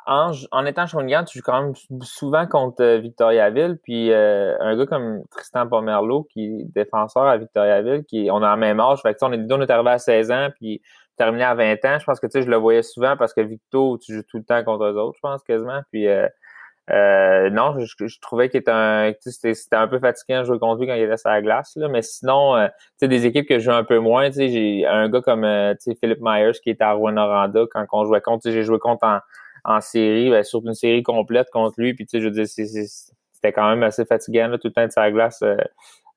en, 0.07 0.31
en 0.53 0.67
étant 0.67 0.87
Shawinigan, 0.87 1.25
tu 1.25 1.39
joues 1.39 1.45
quand 1.45 1.61
même 1.61 1.75
souvent 2.03 2.47
contre 2.47 2.83
euh, 2.83 2.99
Victoriaville. 2.99 3.79
Puis 3.83 4.13
euh, 4.13 4.57
un 4.61 4.77
gars 4.77 4.87
comme 4.87 5.25
Tristan 5.31 5.67
Pomerleau, 5.67 6.29
qui 6.33 6.45
est 6.45 6.65
défenseur 6.75 7.25
à 7.25 7.37
Victoriaville, 7.37 8.05
qui 8.05 8.29
on 8.31 8.43
a 8.43 8.55
le 8.55 8.61
même 8.61 8.79
âge. 8.79 9.01
Fait 9.03 9.15
que, 9.15 9.19
on 9.23 9.33
est 9.33 9.53
on 9.53 9.61
est 9.61 9.71
arrivé 9.71 9.91
à 9.91 9.99
16 9.99 10.31
ans, 10.31 10.49
puis 10.55 10.81
terminé 11.17 11.45
à 11.45 11.55
20 11.55 11.85
ans. 11.85 11.99
Je 11.99 12.05
pense 12.05 12.21
que 12.21 12.27
tu 12.27 12.33
sais, 12.33 12.43
je 12.43 12.51
le 12.51 12.57
voyais 12.57 12.83
souvent 12.83 13.17
parce 13.17 13.35
que 13.35 13.41
Victo, 13.41 13.99
tu 13.99 14.15
joues 14.15 14.23
tout 14.23 14.39
le 14.39 14.45
temps 14.45 14.63
contre 14.65 14.85
eux 14.85 14.97
autres, 14.97 15.17
je 15.17 15.21
pense, 15.21 15.43
quasiment. 15.43 15.81
Puis 15.91 16.09
euh, 16.09 16.27
euh 16.91 17.51
non, 17.51 17.79
je, 17.79 18.21
trouvais 18.21 18.49
qu'il 18.49 18.61
était 18.61 18.71
un 18.71 19.13
c'était 19.21 19.77
un 19.77 19.89
peu 19.89 19.99
fatiguant 19.99 20.41
de 20.41 20.45
jouer 20.45 20.59
contre 20.59 20.81
lui 20.81 20.87
quand 20.87 20.95
il 20.95 21.03
était 21.03 21.17
sur 21.17 21.31
la 21.31 21.43
glace. 21.43 21.73
Là, 21.77 21.89
mais 21.89 22.03
sinon, 22.03 22.57
tu 22.67 22.71
sais, 22.99 23.09
des 23.09 23.27
équipes 23.27 23.49
que 23.49 23.59
je 23.59 23.65
joue 23.65 23.73
un 23.73 23.85
peu 23.85 23.99
moins, 23.99 24.29
tu 24.29 24.37
sais, 24.37 24.49
j'ai 24.49 24.87
un 24.87 25.09
gars 25.09 25.21
comme 25.21 25.43
tu 25.43 25.91
sais, 25.91 25.97
Philippe 26.01 26.21
Myers 26.21 26.53
qui 26.63 26.71
était 26.71 26.85
à 26.85 26.93
Rouen-Noranda 26.93 27.65
quand 27.71 27.85
on 27.93 28.05
jouait 28.05 28.21
contre. 28.21 28.51
J'ai 28.51 28.63
joué 28.63 28.79
contre 28.79 29.05
en 29.05 29.21
en 29.67 29.81
série, 29.81 30.31
ben, 30.31 30.45
sur 30.45 30.65
une 30.65 30.75
série 30.75 31.03
complète 31.03 31.51
contre 31.51 31.75
lui. 31.79 31.93
Puis, 31.95 32.07
tu 32.07 32.11
sais, 32.13 32.21
je 32.21 32.29
veux 32.29 32.31
dire, 32.31 32.47
c'était 32.47 33.53
quand 33.53 33.69
même 33.69 33.83
assez 33.83 34.05
fatigant, 34.05 34.49
tout 34.53 34.69
le 34.69 34.73
temps 34.73 34.87
de 34.87 34.93
sa 34.93 35.11
glace 35.11 35.43
euh, 35.43 35.57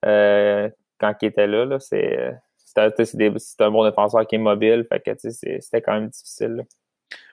euh, 0.06 0.70
quand 1.00 1.14
il 1.22 1.26
était 1.26 1.48
là. 1.48 1.66
là 1.66 1.80
c'est 1.80 2.32
c'est 2.98 3.62
un 3.62 3.72
bon 3.72 3.86
défenseur 3.86 4.26
qui 4.28 4.36
est 4.36 4.40
mobile. 4.40 4.86
Fait 4.90 5.00
que, 5.00 5.12
c'était 5.18 5.82
quand 5.82 5.94
même 5.94 6.10
difficile. 6.10 6.66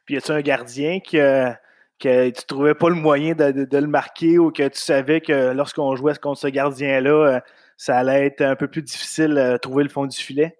Puis, 0.04 0.14
y 0.14 0.18
a-tu 0.18 0.32
un 0.32 0.40
gardien 0.40 1.00
que, 1.00 1.50
que 1.98 2.30
tu 2.30 2.44
trouvais 2.46 2.74
pas 2.74 2.88
le 2.88 2.94
moyen 2.94 3.34
de, 3.34 3.66
le 3.76 3.86
marquer 3.86 4.38
ou 4.38 4.50
que 4.50 4.68
tu 4.68 4.78
savais 4.78 5.20
que 5.20 5.52
lorsqu'on 5.52 5.96
jouait 5.96 6.14
contre 6.16 6.40
ce 6.40 6.48
gardien-là, 6.48 7.10
euh, 7.10 7.40
ça 7.76 7.98
allait 7.98 8.26
être 8.26 8.42
un 8.42 8.56
peu 8.56 8.68
plus 8.68 8.82
difficile 8.82 9.34
de 9.34 9.56
trouver 9.56 9.84
le 9.84 9.90
fond 9.90 10.06
du 10.06 10.16
filet? 10.16 10.58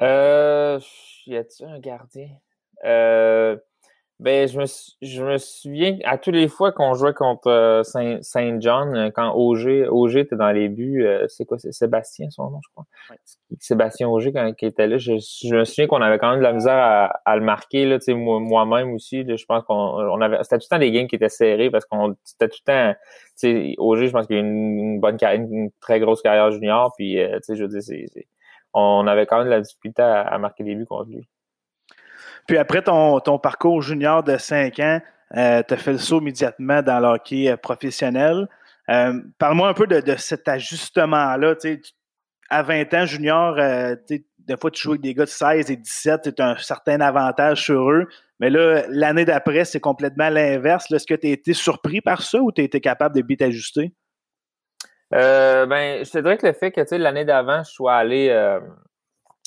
Euh, 0.00 0.78
y 1.26 1.36
a-tu 1.36 1.64
un 1.64 1.78
gardien? 1.80 2.28
Euh, 2.84 3.56
ben, 4.20 4.48
je 4.48 4.58
me, 4.58 4.64
je 5.00 5.22
me 5.22 5.38
souviens, 5.38 5.96
à 6.04 6.18
toutes 6.18 6.34
les 6.34 6.48
fois 6.48 6.72
qu'on 6.72 6.94
jouait 6.94 7.14
contre 7.14 7.46
euh, 7.46 7.84
Saint, 7.84 8.18
Saint 8.20 8.58
John, 8.60 8.96
euh, 8.96 9.10
quand 9.10 9.32
Auger, 9.34 9.86
Auger 9.86 10.20
était 10.20 10.34
dans 10.34 10.50
les 10.50 10.68
buts, 10.68 11.06
euh, 11.06 11.26
c'est 11.28 11.44
quoi, 11.44 11.56
c'est 11.58 11.70
Sébastien 11.70 12.28
son 12.30 12.50
nom, 12.50 12.58
je 12.64 12.68
crois? 12.72 12.84
Sébastien 13.60 14.08
Auger, 14.08 14.32
quand 14.32 14.52
il 14.60 14.68
était 14.68 14.88
là, 14.88 14.98
je, 14.98 15.12
je 15.18 15.54
me 15.54 15.64
souviens 15.64 15.86
qu'on 15.86 16.02
avait 16.02 16.18
quand 16.18 16.30
même 16.30 16.40
de 16.40 16.44
la 16.44 16.52
misère 16.52 16.74
à, 16.74 17.20
à 17.24 17.36
le 17.36 17.44
marquer, 17.44 17.86
là, 17.86 18.00
tu 18.00 18.06
sais, 18.06 18.14
moi-même 18.14 18.92
aussi, 18.92 19.24
je 19.24 19.44
pense 19.46 19.62
qu'on 19.64 19.74
on 19.74 20.20
avait, 20.20 20.42
c'était 20.42 20.58
tout 20.58 20.66
le 20.68 20.76
temps 20.76 20.80
des 20.80 20.90
games 20.90 21.06
qui 21.06 21.14
étaient 21.14 21.28
serrés 21.28 21.70
parce 21.70 21.84
qu'on, 21.84 22.16
c'était 22.24 22.48
tout 22.48 22.58
le 22.66 22.72
temps, 22.72 22.94
tu 22.94 23.30
sais, 23.36 23.74
Auger, 23.78 24.08
je 24.08 24.12
pense 24.12 24.26
qu'il 24.26 24.36
a 24.36 24.40
une, 24.40 24.78
une 24.78 25.00
bonne 25.00 25.16
carrière, 25.16 25.40
une 25.40 25.70
très 25.80 26.00
grosse 26.00 26.22
carrière 26.22 26.50
junior, 26.50 26.92
puis, 26.96 27.14
tu 27.14 27.38
sais, 27.42 27.54
je 27.54 27.62
veux 27.62 27.68
dire, 27.68 27.82
c'est, 27.82 28.06
on 28.74 29.06
avait 29.06 29.26
quand 29.26 29.38
même 29.38 29.46
de 29.46 29.50
la 29.50 29.60
difficulté 29.60 30.02
à, 30.02 30.22
à 30.22 30.38
marquer 30.38 30.64
des 30.64 30.74
buts 30.74 30.86
contre 30.86 31.10
lui. 31.10 31.28
Puis 32.48 32.56
après 32.56 32.82
ton, 32.82 33.20
ton 33.20 33.38
parcours 33.38 33.82
junior 33.82 34.24
de 34.24 34.36
5 34.36 34.80
ans, 34.80 35.00
euh, 35.36 35.62
tu 35.68 35.76
fait 35.76 35.92
le 35.92 35.98
saut 35.98 36.20
immédiatement 36.20 36.82
dans 36.82 36.98
l'hockey 36.98 37.50
euh, 37.50 37.56
professionnel. 37.58 38.48
Euh, 38.88 39.20
parle-moi 39.38 39.68
un 39.68 39.74
peu 39.74 39.86
de, 39.86 40.16
cet 40.16 40.48
ajustement-là. 40.48 41.54
À 42.48 42.62
20 42.62 42.94
ans, 42.94 43.04
junior, 43.04 43.56
des 44.08 44.56
fois, 44.58 44.70
tu 44.70 44.82
joues 44.82 44.92
avec 44.92 45.02
des 45.02 45.12
gars 45.12 45.26
de 45.26 45.28
16 45.28 45.70
et 45.70 45.76
17, 45.76 46.34
tu 46.34 46.42
as 46.42 46.48
un 46.48 46.56
certain 46.56 47.02
avantage 47.02 47.64
sur 47.64 47.90
eux. 47.90 48.06
Mais 48.40 48.48
là, 48.48 48.84
l'année 48.88 49.26
d'après, 49.26 49.66
c'est 49.66 49.80
complètement 49.80 50.30
l'inverse. 50.30 50.90
Est-ce 50.90 51.06
que 51.06 51.14
tu 51.14 51.26
as 51.26 51.30
été 51.30 51.52
surpris 51.52 52.00
par 52.00 52.22
ça 52.22 52.40
ou 52.40 52.50
tu 52.50 52.62
as 52.62 52.64
été 52.64 52.80
capable 52.80 53.14
de 53.14 53.20
bien 53.20 53.36
t'ajuster? 53.36 53.92
ben, 55.10 56.02
je 56.02 56.10
te 56.10 56.18
dirais 56.18 56.38
que 56.38 56.46
le 56.46 56.54
fait 56.54 56.72
que 56.72 56.94
l'année 56.94 57.26
d'avant, 57.26 57.62
je 57.62 57.70
sois 57.70 57.96
allé 57.96 58.30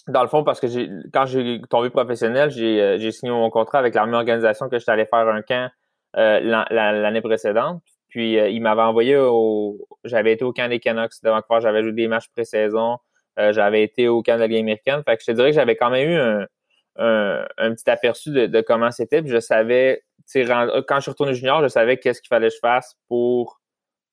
dans 0.07 0.23
le 0.23 0.27
fond, 0.27 0.43
parce 0.43 0.59
que 0.59 0.67
j'ai 0.67 0.89
quand 1.13 1.25
j'ai 1.25 1.61
tombé 1.69 1.89
professionnel, 1.89 2.49
j'ai 2.49 2.81
euh, 2.81 3.11
signé 3.11 3.31
mon 3.31 3.49
contrat 3.49 3.79
avec 3.79 3.95
la 3.95 4.05
même 4.05 4.15
organisation 4.15 4.69
que 4.69 4.79
j'étais 4.79 4.91
allé 4.91 5.05
faire 5.05 5.27
un 5.27 5.41
camp 5.41 5.69
euh, 6.17 6.39
l'année 6.41 7.21
précédente. 7.21 7.81
Puis 8.09 8.39
euh, 8.39 8.49
il 8.49 8.61
m'avait 8.61 8.81
envoyé 8.81 9.15
au. 9.17 9.87
J'avais 10.03 10.33
été 10.33 10.43
au 10.43 10.53
camp 10.53 10.69
des 10.69 10.79
Canucks 10.79 11.21
de 11.23 11.29
Vancouver, 11.29 11.61
j'avais 11.61 11.83
joué 11.83 11.93
des 11.93 12.07
matchs 12.07 12.29
pré-saison, 12.35 12.97
j'avais 13.37 13.83
été 13.83 14.07
au 14.07 14.21
camp 14.23 14.35
de 14.35 14.41
la 14.41 14.47
Ligue 14.47 14.59
américaine. 14.59 15.01
Fait 15.05 15.17
je 15.19 15.25
te 15.25 15.31
dirais 15.31 15.49
que 15.49 15.55
j'avais 15.55 15.75
quand 15.75 15.89
même 15.89 16.09
eu 16.09 16.15
un, 16.17 17.45
un, 17.57 17.73
petit 17.73 17.89
aperçu 17.89 18.31
de, 18.31 18.61
comment 18.61 18.91
c'était. 18.91 19.21
Puis 19.21 19.31
je 19.31 19.39
savais, 19.39 20.03
quand 20.33 20.95
je 20.95 21.01
suis 21.01 21.11
retourné 21.11 21.33
junior, 21.33 21.61
je 21.61 21.67
savais 21.67 21.97
qu'est-ce 21.97 22.21
qu'il 22.21 22.29
fallait 22.29 22.49
que 22.49 22.55
je 22.55 22.59
fasse 22.59 22.95
pour 23.07 23.61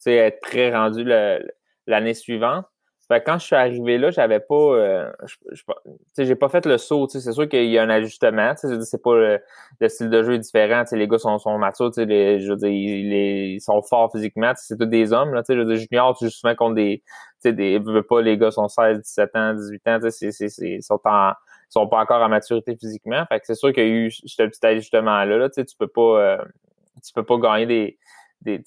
être 0.06 0.40
très 0.40 0.74
rendu 0.74 1.04
l'année 1.86 2.14
suivante. 2.14 2.66
Fait 3.08 3.22
quand 3.24 3.38
je 3.38 3.46
suis 3.46 3.56
arrivé 3.56 3.96
là, 3.96 4.10
j'avais 4.10 4.38
pas, 4.38 4.54
euh, 4.54 5.10
je, 5.52 5.64
j'ai 6.18 6.34
pas 6.34 6.50
fait 6.50 6.66
le 6.66 6.76
saut. 6.76 7.08
C'est 7.08 7.32
sûr 7.32 7.48
qu'il 7.48 7.64
y 7.64 7.78
a 7.78 7.82
un 7.82 7.88
ajustement. 7.88 8.52
C'est 8.56 9.02
pas 9.02 9.14
le, 9.80 9.88
style 9.88 10.10
de 10.10 10.22
jeu 10.22 10.34
est 10.34 10.38
différent. 10.38 10.84
Les 10.92 11.08
gars 11.08 11.18
sont, 11.18 11.38
sont 11.38 11.56
matures. 11.56 11.90
Les, 11.96 12.40
je 12.40 12.50
veux 12.50 12.56
dire, 12.56 12.68
ils, 12.68 13.60
sont 13.62 13.80
forts 13.80 14.12
physiquement. 14.12 14.52
C'est 14.56 14.76
tous 14.76 14.84
des 14.84 15.14
hommes. 15.14 15.32
Là, 15.32 15.42
je 15.48 15.54
veux 15.54 15.64
dire, 15.64 15.76
junior, 15.76 16.16
tu 16.18 16.26
joues 16.26 16.30
souvent 16.30 16.54
contre 16.54 16.74
des, 16.74 17.02
des, 17.44 17.78
veux 17.78 18.02
pas 18.02 18.20
les 18.20 18.36
gars 18.36 18.50
sont 18.50 18.68
16, 18.68 19.00
17 19.00 19.30
ans, 19.36 19.54
18 19.54 19.88
ans. 19.88 19.98
C'est, 20.10 20.30
c'est, 20.30 20.48
ils 20.60 20.82
sont 20.82 21.00
en, 21.04 21.32
sont 21.70 21.88
pas 21.88 22.00
encore 22.00 22.22
en 22.22 22.28
maturité 22.28 22.76
physiquement. 22.76 23.24
Fait 23.26 23.40
que 23.40 23.46
c'est 23.46 23.54
sûr 23.54 23.72
qu'il 23.72 23.84
y 23.84 23.86
a 23.86 23.90
eu 23.90 24.10
ce 24.10 24.42
petit 24.42 24.66
ajustement 24.66 25.24
là. 25.24 25.38
là 25.38 25.48
tu 25.48 25.64
peux 25.78 25.88
pas, 25.88 26.20
euh, 26.20 26.44
tu 27.02 27.12
peux 27.14 27.24
pas 27.24 27.38
gagner 27.38 27.66
des 27.66 27.98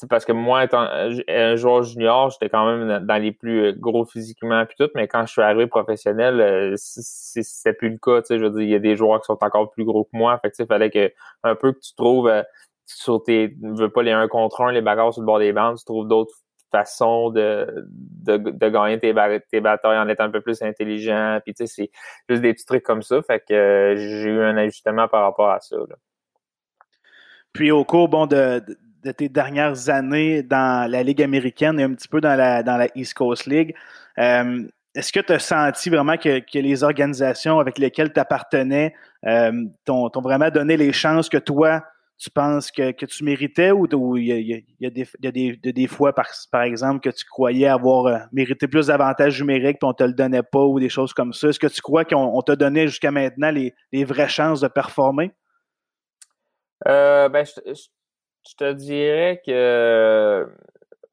parce 0.10 0.26
que 0.26 0.32
moi, 0.32 0.64
étant 0.64 0.82
un 0.82 1.56
joueur 1.56 1.84
junior, 1.84 2.30
j'étais 2.30 2.50
quand 2.50 2.66
même 2.66 3.06
dans 3.06 3.22
les 3.22 3.32
plus 3.32 3.68
euh, 3.68 3.74
gros 3.74 4.06
physiquement 4.06 4.66
puis 4.66 4.76
tout, 4.78 4.90
mais 4.96 5.08
quand 5.08 5.26
je 5.26 5.32
suis 5.32 5.42
arrivé 5.42 5.68
professionnel, 5.68 6.42
euh, 6.42 6.74
c'est 6.78 7.74
plus 7.74 7.90
le 7.90 7.98
cas. 7.98 8.22
Je 8.30 8.36
veux 8.36 8.50
dire, 8.50 8.62
il 8.62 8.70
y 8.70 8.76
a 8.76 8.80
des 8.80 8.96
joueurs 8.96 9.22
qui 9.22 9.26
sont 9.26 9.38
encore 9.42 9.72
plus 9.72 9.86
gros 9.86 10.04
que 10.04 10.10
moi. 10.14 10.38
Fait 10.40 10.52
que 10.52 10.56
il 10.60 10.66
fallait 10.66 10.90
que 10.90 11.12
un 11.44 11.56
peu 11.56 11.72
que 11.72 11.80
tu 11.80 11.96
trouves 11.96 12.28
euh, 12.28 12.44
sur 12.86 13.24
tes. 13.24 13.56
veux 13.62 13.90
pas 13.90 14.04
les 14.04 14.12
un 14.12 14.28
contre 14.28 14.62
un, 14.62 14.72
les 14.72 14.82
bagarres 14.82 15.14
sur 15.14 15.22
le 15.22 15.26
bord 15.26 15.40
des 15.40 15.54
bandes, 15.54 15.78
tu 15.78 15.86
trouves 15.86 16.08
d'autres 16.08 16.36
façons 16.72 17.30
de, 17.32 17.68
de, 17.90 18.38
de, 18.38 18.70
gagner 18.70 18.98
tes, 18.98 19.14
tes 19.52 19.60
batailles 19.60 19.98
en 19.98 20.08
étant 20.08 20.24
un 20.26 20.32
peu 20.32 20.42
plus 20.42 20.62
intelligent. 20.62 21.40
Puis 21.44 21.54
tu 21.54 21.68
sais, 21.68 21.74
c'est 21.74 21.92
juste 22.30 22.42
des 22.42 22.54
petits 22.54 22.66
trucs 22.66 22.84
comme 22.84 23.02
ça. 23.02 23.22
Fait 23.22 23.44
que 23.46 23.96
j'ai 23.98 24.30
eu 24.30 24.42
un 24.42 24.58
ajustement 24.58 25.08
par 25.08 25.24
rapport 25.24 25.50
à 25.50 25.60
ça. 25.60 25.78
Puis 27.54 27.72
au 27.72 27.84
cours 27.84 28.08
bon, 28.08 28.26
de, 28.28 28.64
de 29.04 29.12
tes 29.12 29.30
dernières 29.30 29.90
années 29.90 30.44
dans 30.44 30.90
la 30.90 31.04
Ligue 31.04 31.22
américaine 31.22 31.80
et 31.80 31.84
un 31.84 31.94
petit 31.94 32.08
peu 32.08 32.22
dans 32.22 32.36
la, 32.36 32.64
dans 32.64 32.78
la 32.78 32.88
East 32.96 33.14
Coast 33.14 33.46
League. 33.46 33.76
Euh, 34.20 34.68
est-ce 34.94 35.14
que 35.14 35.20
tu 35.20 35.32
as 35.34 35.40
senti 35.40 35.90
vraiment 35.90 36.18
que, 36.18 36.40
que, 36.40 36.60
les 36.60 36.84
organisations 36.84 37.60
avec 37.60 37.78
lesquelles 37.78 38.12
tu 38.12 38.20
appartenais 38.20 38.94
euh, 39.26 39.52
t'ont, 39.86 40.10
vraiment 40.16 40.50
donné 40.50 40.76
les 40.76 40.92
chances 40.92 41.30
que 41.30 41.38
toi, 41.38 41.84
tu 42.18 42.30
penses 42.30 42.72
que, 42.72 42.92
que 42.92 43.06
tu 43.06 43.24
méritais 43.24 43.72
ou 43.72 44.18
il 44.18 44.26
y 44.26 44.54
a, 44.54 44.60
y 44.80 44.92
des, 44.92 45.08
y 45.22 45.68
a 45.68 45.72
des, 45.72 45.88
fois, 45.88 46.14
par, 46.14 46.28
par 46.52 46.64
exemple, 46.64 47.00
que 47.00 47.16
tu 47.16 47.26
croyais 47.26 47.68
avoir 47.68 48.06
euh, 48.06 48.18
mérité 48.32 48.68
plus 48.68 48.88
d'avantages 48.88 49.40
numériques 49.40 49.78
et 49.82 49.86
on 49.86 49.94
te 49.94 50.04
le 50.04 50.14
donnait 50.14 50.44
pas 50.44 50.64
ou 50.64 50.80
des 50.80 50.90
choses 50.90 51.14
comme 51.14 51.34
ça? 51.34 51.48
Est-ce 51.48 51.60
que 51.60 51.68
tu 51.68 51.82
crois 51.82 52.04
qu'on 52.04 52.42
t'a 52.42 52.56
donné 52.56 52.88
jusqu'à 52.88 53.12
maintenant 53.12 53.50
les, 53.50 53.74
les, 53.92 54.04
vraies 54.04 54.30
chances 54.30 54.60
de 54.60 54.68
performer? 54.68 55.32
Ben, 56.86 57.46
te 58.56 58.74
dirais 58.74 59.42
que 59.46 60.48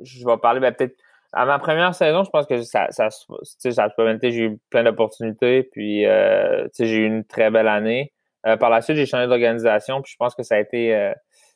je 0.01 0.27
vais 0.27 0.37
parler 0.39 0.61
ben, 0.61 0.73
peut-être 0.73 0.97
à 1.33 1.45
ma 1.45 1.59
première 1.59 1.95
saison, 1.95 2.25
je 2.25 2.31
pense 2.31 2.47
que 2.47 2.63
ça, 2.63 2.87
ça, 2.91 3.11
ça 3.11 3.89
j'ai 4.23 4.45
eu 4.45 4.59
plein 4.71 4.83
d'opportunités, 4.83 5.63
puis 5.63 6.07
euh, 6.07 6.67
j'ai 6.79 6.97
eu 6.97 7.07
une 7.07 7.25
très 7.25 7.51
belle 7.51 7.69
année. 7.69 8.13
Euh, 8.47 8.57
par 8.57 8.71
la 8.71 8.81
suite, 8.81 8.97
j'ai 8.97 9.07
changé 9.07 9.27
d'organisation, 9.27 10.01
puis 10.01 10.13
je 10.13 10.17
pense 10.17 10.35
que 10.35 10.43
ça 10.43 10.55
a 10.55 10.59
été 10.59 10.95
euh, 10.95 11.13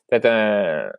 peut-être 0.09 0.27
un, 0.27 0.91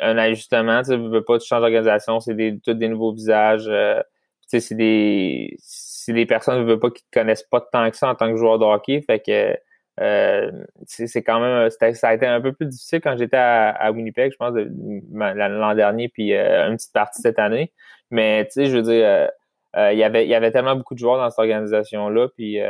un 0.00 0.18
ajustement. 0.18 0.82
Tu 0.82 0.96
veux 0.96 1.22
pas 1.22 1.38
tu 1.38 1.46
changes 1.46 1.60
d'organisation, 1.60 2.20
c'est 2.20 2.34
des, 2.34 2.58
tous 2.58 2.74
des 2.74 2.88
nouveaux 2.88 3.12
visages. 3.12 3.66
Euh, 3.68 4.02
c'est 4.48 4.74
des, 4.74 5.56
c'est 5.58 6.12
des 6.12 6.26
personnes 6.26 6.60
ne 6.60 6.64
veulent 6.64 6.80
pas 6.80 6.90
qui 6.90 7.02
te 7.02 7.18
connaissent 7.18 7.42
pas 7.42 7.60
tant 7.60 7.90
que 7.90 7.96
ça 7.96 8.08
en 8.08 8.14
tant 8.14 8.30
que 8.30 8.36
joueur 8.36 8.58
de 8.58 8.64
hockey. 8.64 9.02
Fait 9.02 9.20
que 9.20 9.56
c'est 9.98 11.22
quand 11.22 11.40
même 11.40 11.70
ça 11.70 12.08
a 12.08 12.14
été 12.14 12.26
un 12.26 12.40
peu 12.40 12.52
plus 12.52 12.66
difficile 12.66 13.00
quand 13.00 13.16
j'étais 13.16 13.36
à, 13.36 13.90
Winnipeg, 13.92 14.32
je 14.32 14.36
pense, 14.36 14.54
l'an 14.54 15.74
dernier, 15.74 16.08
puis 16.08 16.32
une 16.34 16.76
petite 16.76 16.92
partie 16.92 17.22
cette 17.22 17.38
année. 17.38 17.72
Mais 18.10 18.44
tu 18.46 18.52
sais, 18.52 18.66
je 18.66 18.76
veux 18.76 18.82
dire, 18.82 19.30
il 19.74 19.98
y 19.98 20.04
avait 20.04 20.24
il 20.24 20.30
y 20.30 20.34
avait 20.34 20.52
tellement 20.52 20.76
beaucoup 20.76 20.94
de 20.94 20.98
joueurs 20.98 21.18
dans 21.18 21.30
cette 21.30 21.38
organisation-là, 21.38 22.28
puis 22.36 22.60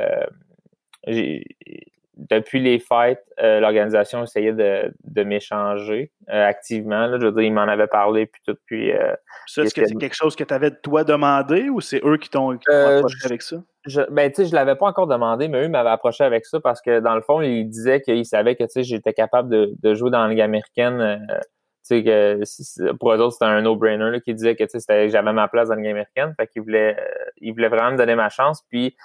depuis 2.17 2.61
les 2.61 2.79
fêtes, 2.79 3.25
euh, 3.43 3.61
l'organisation 3.61 4.23
essayait 4.23 4.53
de, 4.53 4.93
de 5.05 5.23
m'échanger 5.23 6.11
euh, 6.31 6.47
activement. 6.47 7.07
Là. 7.07 7.19
Je 7.21 7.27
veux 7.27 7.33
dire, 7.33 7.43
ils 7.43 7.53
m'en 7.53 7.63
avaient 7.63 7.87
parlé 7.87 8.27
puis 8.27 8.41
tout. 8.47 8.57
Puis, 8.67 8.93
euh, 8.93 9.15
ça, 9.47 9.63
est-ce 9.63 9.75
que 9.75 9.87
c'est 9.87 9.95
quelque 9.97 10.17
chose 10.17 10.35
que 10.35 10.45
tu 10.45 10.55
avais 10.55 10.71
toi 10.71 11.05
demandé 11.05 11.69
ou 11.69 11.81
c'est 11.81 12.03
eux 12.05 12.17
qui 12.17 12.31
t'ont 12.31 12.59
approché 12.69 13.19
avec 13.25 13.43
ça? 13.43 13.57
Je, 13.85 14.01
ben, 14.11 14.31
tu 14.31 14.37
sais, 14.37 14.45
je 14.47 14.55
l'avais 14.55 14.77
pas 14.77 14.87
encore 14.87 15.07
demandé, 15.07 15.49
mais 15.49 15.65
eux 15.65 15.69
m'avaient 15.69 15.91
approché 15.91 16.25
avec 16.25 16.47
ça 16.47 16.59
parce 16.59 16.81
que, 16.81 17.01
dans 17.01 17.15
le 17.15 17.21
fond, 17.21 17.41
ils 17.43 17.69
disaient 17.69 18.01
qu'ils 18.01 18.27
savaient 18.27 18.57
que, 18.57 18.65
tu 18.65 18.71
sais, 18.71 18.83
j'étais 18.83 19.13
capable 19.13 19.49
de, 19.49 19.75
de, 19.81 19.95
jouer 19.95 20.11
dans 20.11 20.23
la 20.23 20.29
Ligue 20.29 20.41
américaine. 20.41 21.25
tu 21.29 21.37
sais, 21.83 22.03
que 22.03 22.93
pour 22.95 23.13
eux 23.13 23.19
autres, 23.19 23.35
c'était 23.35 23.45
un 23.45 23.61
no-brainer 23.61 24.21
qui 24.23 24.35
disait 24.35 24.57
que, 24.57 24.65
tu 24.65 24.81
sais, 24.81 25.09
j'avais 25.11 25.33
ma 25.33 25.49
place 25.49 25.69
dans 25.69 25.75
la 25.75 25.83
Ligue 25.83 25.91
américaine. 25.91 26.35
Fait 26.37 26.47
qu'ils 26.49 26.63
voulaient, 26.63 26.97
ils 27.41 27.53
voulaient 27.53 27.69
vraiment 27.69 27.93
me 27.93 27.99
donner 27.99 28.17
ma 28.17 28.31
chance. 28.31 28.63
Puis, 28.71 28.97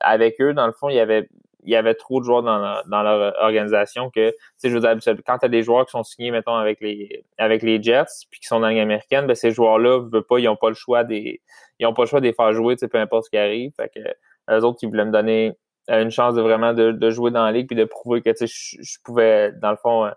avec 0.00 0.40
eux, 0.40 0.52
dans 0.52 0.66
le 0.66 0.72
fond, 0.72 0.88
il 0.88 0.96
y 0.96 1.00
avait 1.00 1.28
il 1.64 1.70
y 1.70 1.76
avait 1.76 1.94
trop 1.94 2.20
de 2.20 2.24
joueurs 2.24 2.42
dans, 2.42 2.82
dans 2.86 3.02
leur 3.02 3.34
organisation 3.42 4.10
que, 4.10 4.30
tu 4.30 4.36
sais, 4.56 4.70
je 4.70 4.74
veux 4.74 4.80
dire, 4.80 4.96
quand 5.26 5.38
tu 5.38 5.46
as 5.46 5.48
des 5.48 5.62
joueurs 5.62 5.84
qui 5.86 5.92
sont 5.92 6.02
signés, 6.02 6.30
mettons, 6.30 6.54
avec 6.54 6.80
les, 6.80 7.24
avec 7.38 7.62
les 7.62 7.82
Jets, 7.82 8.26
puis 8.30 8.40
qui 8.40 8.46
sont 8.46 8.60
dans 8.60 8.66
la 8.66 8.72
Ligue 8.72 8.82
américaine, 8.82 9.26
ben, 9.26 9.34
ces 9.34 9.50
joueurs-là, 9.50 10.00
pas, 10.28 10.38
ils 10.38 10.44
n'ont 10.44 10.56
pas 10.56 10.68
le 10.68 10.74
choix 10.74 11.04
des, 11.04 11.40
ils 11.78 11.86
ont 11.86 11.94
pas 11.94 12.02
le 12.02 12.08
choix 12.08 12.20
de 12.20 12.26
les 12.26 12.32
faire 12.32 12.52
jouer, 12.52 12.76
tu 12.76 12.80
sais, 12.80 12.88
peu 12.88 12.98
importe 12.98 13.24
ce 13.24 13.30
qui 13.30 13.38
arrive. 13.38 13.72
Fait 13.76 13.90
que, 13.94 14.00
eux 14.50 14.64
autres, 14.64 14.78
ils 14.82 14.88
voulaient 14.88 15.04
me 15.04 15.12
donner 15.12 15.52
euh, 15.90 16.02
une 16.02 16.10
chance 16.10 16.34
de 16.34 16.42
vraiment 16.42 16.72
de, 16.72 16.92
de 16.92 17.10
jouer 17.10 17.30
dans 17.30 17.44
la 17.44 17.52
ligue 17.52 17.66
puis 17.66 17.76
de 17.76 17.84
prouver 17.84 18.22
que, 18.22 18.30
tu 18.30 18.46
sais, 18.46 18.78
je, 18.80 18.98
pouvais, 19.04 19.52
dans 19.52 19.70
le 19.70 19.76
fond, 19.76 20.06
euh, 20.06 20.10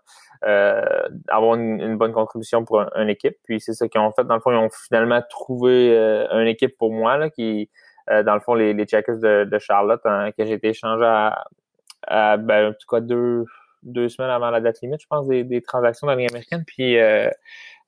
euh, 0.46 1.08
avoir 1.28 1.56
une, 1.56 1.98
bonne 1.98 2.12
contribution 2.12 2.66
pour 2.66 2.82
une 2.96 3.10
équipe. 3.10 3.36
Puis 3.44 3.60
c'est 3.60 3.74
ça 3.74 3.88
qu'ils 3.88 4.02
ont 4.02 4.12
fait. 4.12 4.26
Dans 4.26 4.36
le 4.36 4.42
fond, 4.42 4.52
ils 4.52 4.58
ont 4.58 4.70
finalement 4.70 5.22
trouvé 5.30 5.96
une 6.32 6.48
équipe 6.48 6.78
pour 6.78 6.92
moi, 6.92 7.18
là, 7.18 7.30
qui, 7.30 7.70
euh, 7.72 7.93
dans 8.10 8.34
le 8.34 8.40
fond, 8.40 8.54
les, 8.54 8.74
les 8.74 8.86
checkers 8.86 9.20
de, 9.20 9.46
de 9.46 9.60
Charlotte, 9.60 10.02
hein, 10.06 10.32
que 10.38 10.46
j'ai 10.46 10.54
été 10.54 10.70
échangé 10.70 11.06
à, 11.06 12.38
ben, 12.38 12.70
en 12.70 12.74
tout 12.74 12.88
cas 12.90 13.00
deux, 13.00 13.46
deux 13.84 14.10
semaines 14.10 14.32
avant 14.32 14.50
la 14.50 14.62
date 14.62 14.82
limite, 14.82 15.02
je 15.02 15.08
pense, 15.08 15.28
des, 15.28 15.44
des 15.44 15.62
transactions 15.62 16.08
dans 16.08 16.16
la 16.16 16.26
américaine. 16.26 16.64
Puis, 16.66 17.00
euh, 17.00 17.30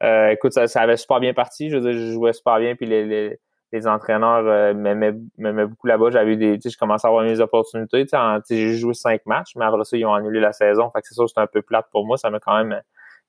euh, 0.03 0.29
écoute, 0.29 0.53
ça, 0.53 0.67
ça, 0.67 0.81
avait 0.81 0.97
super 0.97 1.19
bien 1.19 1.33
parti. 1.33 1.69
Je 1.69 1.77
veux 1.77 1.81
dire, 1.81 1.93
je 1.93 2.11
jouais 2.11 2.33
super 2.33 2.59
bien. 2.59 2.75
Puis, 2.75 2.85
les, 2.85 3.05
les, 3.05 3.39
les 3.71 3.87
entraîneurs 3.87 4.73
m'aimaient 4.75 5.65
beaucoup 5.65 5.87
là-bas. 5.87 6.11
J'avais 6.11 6.37
des, 6.37 6.55
tu 6.55 6.61
sais, 6.61 6.69
je 6.69 6.77
commençais 6.77 7.07
à 7.07 7.09
avoir 7.09 7.23
mes 7.23 7.39
opportunités. 7.39 8.05
Tu 8.05 8.17
sais, 8.17 8.41
j'ai 8.49 8.73
joué 8.75 8.93
cinq 8.93 9.25
matchs, 9.25 9.55
mais 9.55 9.65
après 9.65 9.83
ça, 9.83 9.97
ils 9.97 10.05
ont 10.05 10.13
annulé 10.13 10.39
la 10.39 10.53
saison. 10.53 10.89
Fait 10.91 11.01
que 11.01 11.07
c'est 11.07 11.15
sûr, 11.15 11.27
c'était 11.27 11.41
un 11.41 11.47
peu 11.47 11.61
plate 11.61 11.87
pour 11.91 12.05
moi. 12.05 12.17
Ça 12.17 12.29
m'a 12.29 12.39
quand 12.39 12.57
même 12.63 12.81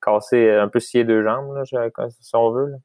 cassé 0.02 0.50
un 0.50 0.68
peu 0.68 0.80
scié 0.80 1.04
deux 1.04 1.24
jambes, 1.24 1.54
là, 1.54 1.64
si 1.64 2.36
on 2.36 2.50
veut. 2.50 2.66
Là. 2.66 2.76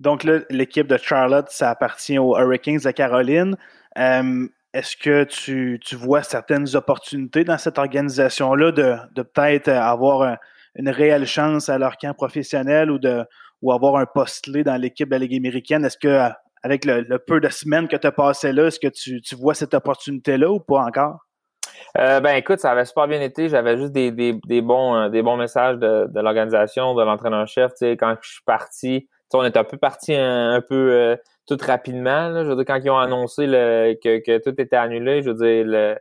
Donc 0.00 0.24
là, 0.24 0.40
l'équipe 0.50 0.86
de 0.86 0.96
Charlotte, 0.96 1.46
ça 1.48 1.70
appartient 1.70 2.18
aux 2.18 2.36
Hurricanes 2.38 2.80
de 2.84 2.90
Caroline. 2.90 3.56
Euh, 3.98 4.46
est-ce 4.74 4.96
que 4.96 5.24
tu, 5.24 5.78
vois 5.96 6.22
certaines 6.22 6.76
opportunités 6.76 7.44
dans 7.44 7.56
cette 7.56 7.78
organisation-là 7.78 8.72
de, 8.72 9.22
peut-être 9.22 9.68
avoir 9.68 10.36
une 10.74 10.90
réelle 10.90 11.26
chance 11.26 11.70
à 11.70 11.78
leur 11.78 11.96
camp 11.96 12.12
professionnel 12.14 12.90
ou 12.90 12.98
de 12.98 13.24
ou 13.62 13.72
avoir 13.72 13.96
un 13.96 14.04
poste 14.04 14.44
clé 14.44 14.64
dans 14.64 14.76
l'équipe 14.76 15.08
de 15.08 15.14
la 15.14 15.18
Ligue 15.18 15.36
américaine? 15.36 15.82
Est-ce 15.82 15.96
que 15.96 16.30
avec 16.62 16.84
le, 16.84 17.18
peu 17.18 17.40
de 17.40 17.48
semaines 17.48 17.88
que 17.88 17.96
tu 17.96 18.06
as 18.06 18.12
passé 18.12 18.52
là, 18.52 18.66
est-ce 18.66 18.78
que 18.78 18.88
tu, 18.88 19.34
vois 19.34 19.54
cette 19.54 19.72
opportunité-là 19.72 20.50
ou 20.50 20.60
pas 20.60 20.80
encore? 20.80 21.20
Euh, 21.96 22.20
ben 22.20 22.36
écoute, 22.36 22.58
ça 22.58 22.72
avait 22.72 22.84
super 22.84 23.08
bien 23.08 23.22
été. 23.22 23.48
J'avais 23.48 23.78
juste 23.78 23.92
des, 23.92 24.12
bons, 24.60 24.94
euh, 24.94 25.08
des 25.08 25.22
bons 25.22 25.38
messages 25.38 25.78
de, 25.78 26.06
de 26.10 26.20
l'organisation, 26.20 26.94
de 26.94 27.02
l'entraîneur-chef. 27.02 27.72
Quand 27.80 28.16
je 28.20 28.28
suis 28.28 28.44
parti, 28.44 29.08
on 29.34 29.44
est 29.44 29.56
un 29.56 29.64
peu 29.64 29.76
parti 29.76 30.14
un, 30.14 30.60
peu 30.60 30.92
euh, 30.92 31.16
tout 31.46 31.58
rapidement. 31.60 32.28
Là. 32.28 32.44
Je 32.44 32.48
veux 32.48 32.56
dire, 32.56 32.64
quand 32.64 32.80
ils 32.82 32.90
ont 32.90 32.98
annoncé 32.98 33.46
le, 33.46 33.94
que, 34.02 34.18
que 34.18 34.38
tout 34.38 34.60
était 34.60 34.76
annulé, 34.76 35.22
je 35.22 35.30
veux 35.30 35.34
dire, 35.34 35.64
le, 35.66 35.96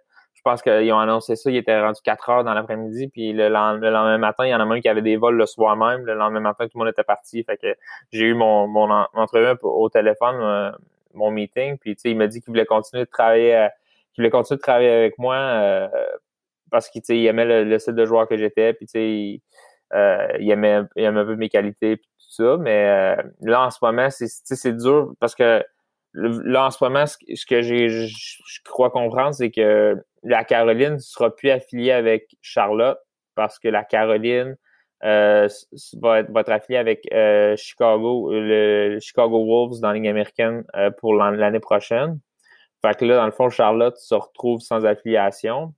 je 0.45 0.51
pense 0.51 0.61
qu'ils 0.61 0.93
ont 0.93 0.99
annoncé 0.99 1.35
ça, 1.35 1.49
il 1.49 1.57
était 1.57 1.81
rendu 1.81 1.99
4 2.03 2.29
heures 2.29 2.43
dans 2.43 2.53
l'après-midi, 2.53 3.07
puis 3.07 3.33
le, 3.33 3.49
lendemain 3.49 4.19
matin, 4.19 4.45
il 4.45 4.51
y 4.51 4.53
en 4.53 4.59
a 4.59 4.65
même 4.65 4.79
qui 4.79 4.87
avait 4.87 5.01
des 5.01 5.17
vols 5.17 5.37
le 5.37 5.47
soir 5.47 5.75
même. 5.75 6.05
Le 6.05 6.13
lendemain 6.13 6.39
matin, 6.39 6.65
tout 6.65 6.77
le 6.77 6.79
monde 6.85 6.89
était 6.89 7.03
parti. 7.03 7.43
Fait 7.43 7.57
que 7.57 7.75
j'ai 8.11 8.25
eu 8.25 8.35
mon, 8.35 8.67
mon 8.67 8.87
entrevue 9.15 9.57
au 9.63 9.89
téléphone, 9.89 10.35
euh, 10.41 10.71
mon 11.15 11.31
meeting, 11.31 11.79
puis 11.79 11.95
il 12.03 12.15
m'a 12.15 12.27
dit 12.27 12.41
qu'il 12.41 12.51
voulait 12.51 12.65
continuer 12.65 13.05
de 13.05 13.09
travailler 13.09 13.55
euh, 13.55 13.67
qu'il 14.13 14.21
voulait 14.21 14.29
continuer 14.29 14.57
de 14.57 14.61
travailler 14.61 14.91
avec 14.91 15.17
moi 15.17 15.89
parce 16.69 16.89
qu'il 16.89 17.25
aimait 17.25 17.45
le, 17.45 17.63
le, 17.63 17.79
style 17.79 17.95
de 17.95 18.05
joueur 18.05 18.27
que 18.27 18.37
j'étais, 18.37 18.73
puis 18.73 18.85
il, 18.93 19.41
il, 20.39 20.51
aimait, 20.51 20.81
il 20.95 21.05
aimait 21.05 21.21
un 21.21 21.25
peu 21.25 21.35
mes 21.35 21.49
qualités, 21.49 21.99
ça, 22.29 22.57
mais 22.57 22.87
euh, 22.87 23.23
là, 23.41 23.65
en 23.65 23.71
ce 23.71 23.79
moment, 23.81 24.09
c'est 24.09 24.77
dur 24.77 25.13
parce 25.19 25.35
que 25.35 25.63
là, 26.13 26.65
en 26.65 26.71
ce 26.71 26.83
moment, 26.83 27.05
ce, 27.05 27.17
que 27.45 27.61
j'ai, 27.61 27.89
je 27.89 28.61
crois 28.63 28.89
comprendre, 28.89 29.33
c'est 29.33 29.51
que 29.51 29.95
la 30.23 30.43
Caroline 30.43 30.93
ne 30.93 30.97
sera 30.97 31.35
plus 31.35 31.49
affiliée 31.49 31.91
avec 31.91 32.35
Charlotte 32.41 32.97
parce 33.35 33.59
que 33.59 33.67
la 33.67 33.83
Caroline 33.83 34.55
euh, 35.03 35.47
va, 36.01 36.19
être, 36.19 36.49
affiliée 36.49 36.77
avec 36.77 37.07
euh, 37.13 37.55
Chicago, 37.57 38.29
le 38.31 38.97
Chicago 39.01 39.45
Wolves 39.45 39.81
dans 39.81 39.89
la 39.89 39.95
Ligue 39.95 40.07
américaine 40.07 40.63
pour 40.99 41.13
l'année 41.15 41.59
prochaine. 41.59 42.19
Fait 42.81 42.95
que 42.97 43.05
là, 43.05 43.17
dans 43.17 43.25
le 43.25 43.31
fond, 43.31 43.49
Charlotte 43.49 43.97
se 43.97 44.15
retrouve 44.15 44.61
sans 44.61 44.85
affiliation. 44.85 45.73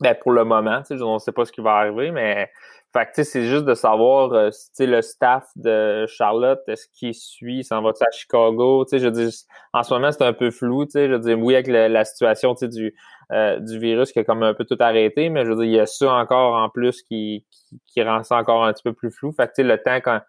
Ben, 0.00 0.14
pour 0.14 0.32
le 0.32 0.44
moment, 0.44 0.82
on 0.90 1.14
ne 1.14 1.18
sait 1.18 1.32
pas 1.32 1.44
ce 1.44 1.52
qui 1.52 1.60
va 1.60 1.74
arriver, 1.74 2.10
mais 2.10 2.50
fait 2.92 3.08
que, 3.14 3.22
c'est 3.22 3.44
juste 3.44 3.64
de 3.66 3.74
savoir, 3.74 4.32
euh, 4.32 4.50
le 4.80 5.00
staff 5.00 5.46
de 5.54 6.06
Charlotte, 6.08 6.60
est-ce 6.66 6.88
qu'il 6.92 7.14
suit, 7.14 7.62
s'en 7.62 7.82
va 7.82 7.90
à 7.90 8.10
Chicago, 8.10 8.84
tu 8.84 8.90
sais, 8.90 8.98
je 8.98 9.08
dis, 9.08 9.46
en 9.72 9.84
ce 9.84 9.94
moment, 9.94 10.10
c'est 10.10 10.24
un 10.24 10.32
peu 10.32 10.50
flou, 10.50 10.86
tu 10.86 10.92
sais, 10.92 11.08
je 11.08 11.34
oui, 11.34 11.54
avec 11.54 11.68
la, 11.68 12.04
situation, 12.04 12.54
tu 12.54 12.66
sais, 12.66 12.68
du, 12.68 12.94
euh, 13.32 13.60
du 13.60 13.78
virus 13.78 14.10
qui 14.10 14.18
a 14.18 14.24
comme 14.24 14.42
un 14.42 14.54
peu 14.54 14.64
tout 14.64 14.76
arrêté, 14.80 15.28
mais 15.28 15.44
je 15.44 15.50
veux 15.50 15.56
dire, 15.56 15.64
il 15.66 15.72
y 15.72 15.78
a 15.78 15.86
ça 15.86 16.12
encore 16.14 16.54
en 16.54 16.68
plus 16.68 17.02
qui, 17.02 17.46
qui, 17.86 18.02
rend 18.02 18.24
ça 18.24 18.36
encore 18.36 18.64
un 18.64 18.72
petit 18.72 18.82
peu 18.82 18.92
plus 18.92 19.12
flou. 19.12 19.32
Fait 19.32 19.46
que, 19.46 19.52
tu 19.52 19.62
sais, 19.62 19.68
le 19.68 19.78
temps 19.78 20.00
quand, 20.02 20.20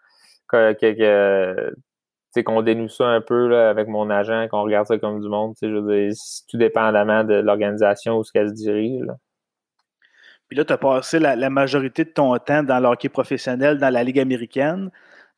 que, 0.49 0.73
que, 0.73 2.41
qu'on 2.43 2.61
dénoue 2.61 2.89
ça 2.89 3.07
un 3.07 3.21
peu 3.21 3.47
là, 3.47 3.69
avec 3.71 3.87
mon 3.87 4.09
agent, 4.11 4.47
qu'on 4.49 4.63
regarde 4.63 4.85
ça 4.87 4.99
comme 4.99 5.19
du 5.19 5.29
monde, 5.29 5.55
sais, 5.57 5.67
je 5.67 5.75
veux 5.77 6.09
dire, 6.09 6.13
tout 6.49 6.57
dépendamment 6.57 7.23
de 7.23 7.35
l'organisation 7.35 8.17
où 8.17 8.23
ce 8.23 8.31
qu'elle 8.31 8.49
se 8.49 8.53
dirige, 8.53 9.01
là. 9.03 9.15
Puis 10.51 10.57
là, 10.57 10.65
tu 10.65 10.73
as 10.73 10.77
passé 10.77 11.17
la, 11.17 11.49
majorité 11.49 12.03
de 12.03 12.09
ton 12.09 12.37
temps 12.37 12.61
dans 12.61 12.77
le 12.81 12.87
hockey 12.89 13.07
professionnel 13.07 13.77
dans 13.77 13.89
la 13.89 14.03
Ligue 14.03 14.19
américaine. 14.19 14.91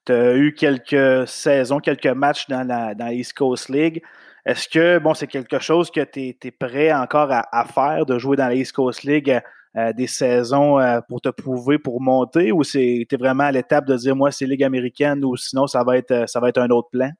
Tu 0.06 0.12
as 0.12 0.36
eu 0.36 0.56
quelques 0.56 1.28
saisons, 1.28 1.80
quelques 1.80 2.08
matchs 2.08 2.48
dans 2.48 2.68
la, 2.68 3.14
East 3.14 3.38
Coast 3.38 3.70
League. 3.70 4.02
Est-ce 4.44 4.68
que 4.68 4.98
bon, 4.98 5.14
c'est 5.14 5.28
quelque 5.28 5.60
chose 5.60 5.92
que 5.92 6.04
tu 6.04 6.36
es, 6.42 6.52
prêt 6.52 6.92
encore 6.92 7.30
à, 7.32 7.66
faire, 7.66 8.08
de 8.08 8.18
jouer 8.18 8.38
dans 8.38 8.48
la 8.48 8.56
East 8.56 8.72
Coast 8.72 9.04
League 9.04 9.40
euh, 9.78 9.94
des 9.94 10.08
saisons 10.08 10.80
euh, 10.80 11.00
pour 11.08 11.22
te 11.22 11.30
prouver, 11.30 11.78
pour 11.78 12.02
monter, 12.02 12.52
ou 12.52 12.64
tu 12.64 12.80
es 12.80 13.16
vraiment 13.16 13.44
à 13.44 13.52
l'étape 13.52 13.86
de 13.86 13.96
dire 13.96 14.16
moi 14.16 14.32
c'est 14.32 14.48
Ligue 14.48 14.64
américaine 14.64 15.24
ou 15.24 15.38
sinon 15.38 15.68
ça 15.68 15.84
va 15.84 15.96
être 15.96 16.58
un 16.58 16.70
autre 16.72 16.90
plan? 16.90 17.12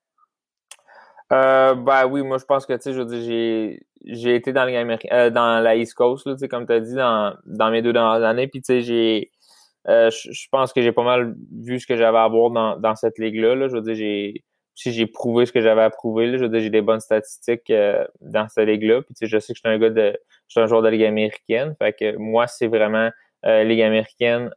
Euh, 1.32 1.74
ben 1.76 2.06
oui, 2.06 2.22
moi 2.22 2.38
je 2.38 2.46
pense 2.46 2.66
que 2.66 2.74
tu 2.74 2.82
sais, 2.82 2.94
je 2.94 3.00
veux 3.00 3.06
dire, 3.06 3.22
j'ai 3.22 3.86
j'ai 4.06 4.36
été 4.36 4.54
dans, 4.54 4.68
euh, 4.68 5.30
dans 5.30 5.64
la 5.64 5.76
East 5.76 5.94
Coast, 5.94 6.28
là, 6.28 6.36
comme 6.50 6.66
tu 6.66 6.74
as 6.74 6.80
dit, 6.80 6.96
dans, 6.96 7.36
dans 7.46 7.72
mes 7.72 7.82
deux 7.82 7.94
dernières 7.94 8.24
années. 8.24 8.48
Puis, 8.48 8.62
tu 8.62 8.66
sais, 8.68 8.82
j'ai. 8.82 9.32
Euh, 9.90 10.10
je 10.12 10.48
pense 10.50 10.72
que 10.72 10.82
j'ai 10.82 10.94
pas 10.94 11.04
mal 11.04 11.36
vu 11.52 11.80
ce 11.80 11.88
que 11.88 11.98
j'avais 11.98 12.18
à 12.18 12.28
voir 12.28 12.52
dans, 12.52 12.78
dans 12.78 12.96
cette 12.96 13.20
ligue-là. 13.20 13.56
Là. 13.56 13.68
Je 13.68 13.74
veux 13.74 13.82
dire, 13.82 13.96
j'ai. 13.96 14.44
Si 14.76 14.92
j'ai 14.92 15.06
prouvé 15.06 15.46
ce 15.46 15.52
que 15.52 15.62
j'avais 15.62 15.84
à 15.84 15.92
prouver, 15.92 16.26
là, 16.26 16.38
je 16.38 16.44
veux 16.44 16.50
dire, 16.50 16.60
j'ai 16.60 16.72
des 16.72 16.82
bonnes 16.82 17.00
statistiques 17.00 17.70
euh, 17.70 18.06
dans 18.22 18.48
cette 18.50 18.68
ligue-là. 18.68 19.04
Puis, 19.04 19.14
tu 19.14 19.20
sais, 19.20 19.28
je 19.28 19.38
sais 19.38 19.54
que 19.54 19.58
je 19.58 19.68
suis 19.68 19.76
un 19.76 19.78
gars 19.78 19.90
de. 19.90 20.18
Je 20.48 20.52
suis 20.52 20.60
un 20.60 20.66
joueur 20.66 20.82
de 20.82 20.90
Ligue 20.90 21.04
américaine. 21.04 21.76
Fait 21.80 21.94
que 21.94 22.18
moi, 22.18 22.48
c'est 22.48 22.68
vraiment 22.68 23.10
Ligue 23.46 23.82
américaine 23.82 24.52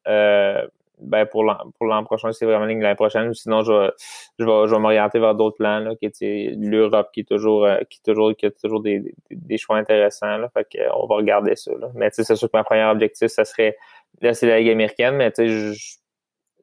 ben 1.00 1.26
pour 1.26 1.44
l'an 1.44 1.58
pour 1.78 1.86
l'an 1.86 2.04
prochain, 2.04 2.32
c'est 2.32 2.46
vraiment 2.46 2.64
l'année 2.64 2.94
prochaine. 2.94 3.32
Sinon, 3.34 3.62
je 3.62 3.72
vais, 3.72 3.90
je 4.38 4.44
vais, 4.44 4.66
je 4.66 4.74
vais 4.74 4.80
m'orienter 4.80 5.18
vers 5.18 5.34
d'autres 5.34 5.56
plans, 5.56 5.80
là, 5.80 5.94
qui 5.96 6.06
est 6.06 6.56
l'Europe, 6.56 7.10
qui 7.12 7.20
est 7.20 7.28
toujours, 7.28 7.64
euh, 7.64 7.78
qui 7.90 8.00
toujours, 8.02 8.34
qui 8.34 8.46
a 8.46 8.50
toujours 8.50 8.80
des, 8.80 9.14
des, 9.30 9.58
choix 9.58 9.76
intéressants. 9.76 10.38
Là, 10.38 10.48
fait 10.48 10.66
que, 10.70 10.78
on 10.94 11.06
va 11.06 11.16
regarder 11.16 11.56
ça. 11.56 11.72
Là. 11.78 11.88
Mais 11.94 12.08
c'est 12.12 12.24
sûr 12.24 12.50
que 12.50 12.56
mon 12.56 12.64
premier 12.64 12.84
objectif, 12.84 13.28
ça 13.28 13.44
serait 13.44 13.76
là, 14.20 14.34
c'est 14.34 14.46
la 14.46 14.58
Ligue 14.58 14.70
américaine, 14.70 15.16
mais 15.16 15.30
tu 15.32 15.42
sais, 15.42 15.48
je, 15.48 15.72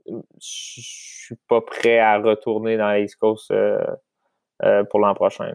je, 0.07 0.81
suis 1.25 1.35
pas 1.47 1.61
prêt 1.61 1.99
à 1.99 2.17
retourner 2.19 2.77
dans 2.77 2.91
l'East 2.91 3.15
Coast 3.15 3.49
euh, 3.51 3.79
euh, 4.63 4.83
pour 4.83 4.99
l'an 4.99 5.13
prochain. 5.13 5.53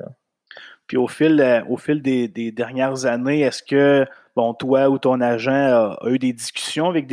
Puis 0.87 0.97
au 0.97 1.07
fil, 1.07 1.41
euh, 1.41 1.63
au 1.69 1.77
fil 1.77 2.01
des, 2.01 2.53
dernières 2.53 3.05
années, 3.05 3.41
est-ce 3.41 3.63
que 3.63 4.07
bon, 4.39 4.55
toi 4.55 4.89
ou 4.89 4.99
ton 4.99 5.21
agent 5.21 5.51
a, 5.51 5.99
eu 6.07 6.19
des 6.21 6.33
discussions 6.33 6.91
avec 6.91 7.13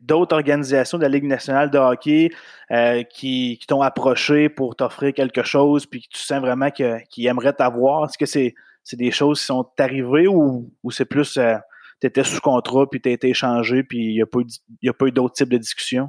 d'autres 0.00 0.34
organisations 0.34 0.96
de 0.96 1.02
la 1.02 1.10
Ligue 1.10 1.24
nationale 1.24 1.70
de 1.70 1.76
hockey 1.76 2.30
euh, 2.70 3.02
qui, 3.02 3.60
t'ont 3.68 3.82
approché 3.82 4.48
pour 4.48 4.74
t'offrir 4.74 5.12
quelque 5.12 5.42
chose, 5.42 5.84
puis 5.84 6.00
que 6.00 6.08
tu 6.08 6.18
sens 6.18 6.40
vraiment 6.40 6.70
qu'ils 6.70 7.26
aimeraient 7.26 7.52
t'avoir? 7.52 8.06
Est-ce 8.06 8.16
que 8.16 8.24
c'est, 8.24 8.54
des 8.94 9.10
choses 9.10 9.40
qui 9.40 9.44
sont 9.44 9.68
arrivées 9.78 10.28
ou, 10.28 10.70
c'est 10.88 11.04
plus 11.04 11.36
euh, 11.36 11.56
tu 12.00 12.06
étais 12.06 12.24
sous 12.24 12.40
contrat, 12.40 12.88
puis 12.88 13.02
tu 13.02 13.10
as 13.10 13.12
été 13.12 13.28
échangé, 13.28 13.82
puis 13.82 13.98
il 13.98 14.14
n'y 14.14 14.22
a, 14.22 14.26
pas 14.26 14.38
eu, 14.38 14.88
a 14.88 14.92
pas 14.94 15.06
eu 15.06 15.12
d'autres 15.12 15.34
types 15.34 15.50
de 15.50 15.58
discussions? 15.58 16.08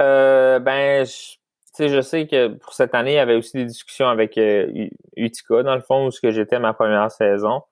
Euh, 0.00 0.60
ben, 0.60 1.04
je, 1.04 1.88
je 1.88 2.00
sais 2.00 2.28
que 2.28 2.46
pour 2.48 2.74
cette 2.74 2.94
année, 2.94 3.14
il 3.14 3.16
y 3.16 3.18
avait 3.18 3.34
aussi 3.34 3.56
des 3.56 3.64
discussions 3.64 4.06
avec 4.06 4.38
euh, 4.38 4.88
Utica, 5.16 5.64
dans 5.64 5.74
le 5.74 5.82
fond, 5.82 6.06
où 6.06 6.10
j'étais 6.22 6.60
ma 6.60 6.74
première 6.74 7.10
saison. 7.10 7.62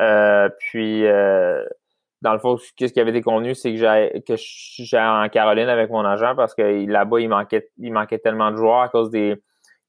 Euh, 0.00 0.48
puis, 0.58 1.06
euh, 1.06 1.64
dans 2.22 2.32
le 2.32 2.38
fond, 2.38 2.56
qu'est-ce 2.76 2.92
qui 2.92 3.00
avait 3.00 3.10
été 3.10 3.22
convenu, 3.22 3.54
c'est 3.54 3.72
que 3.72 3.78
j'ai 3.78 4.22
que 4.26 4.34
j'allais 4.36 5.26
en 5.26 5.28
Caroline 5.28 5.68
avec 5.68 5.90
mon 5.90 6.04
agent 6.04 6.34
parce 6.36 6.54
que 6.54 6.86
là-bas, 6.86 7.20
il 7.20 7.28
manquait, 7.28 7.68
il 7.78 7.92
manquait 7.92 8.18
tellement 8.18 8.50
de 8.50 8.56
joueurs 8.56 8.80
à 8.80 8.88
cause 8.88 9.10
des 9.10 9.36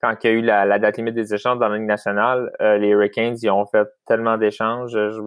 quand 0.02 0.16
il 0.24 0.28
y 0.28 0.30
a 0.30 0.34
eu 0.34 0.42
la, 0.42 0.80
date 0.80 0.98
limite 0.98 1.16
des 1.16 1.34
échanges 1.34 1.60
dans 1.60 1.70
la 1.70 1.78
Ligue 1.78 1.88
nationale, 1.88 2.52
euh, 2.60 2.78
les 2.78 2.89
Hurricanes, 2.89 3.38
ils 3.42 3.50
ont 3.50 3.66
fait 3.66 3.88
tellement 4.06 4.38
d'échanges. 4.38 4.92
Je 4.92 5.22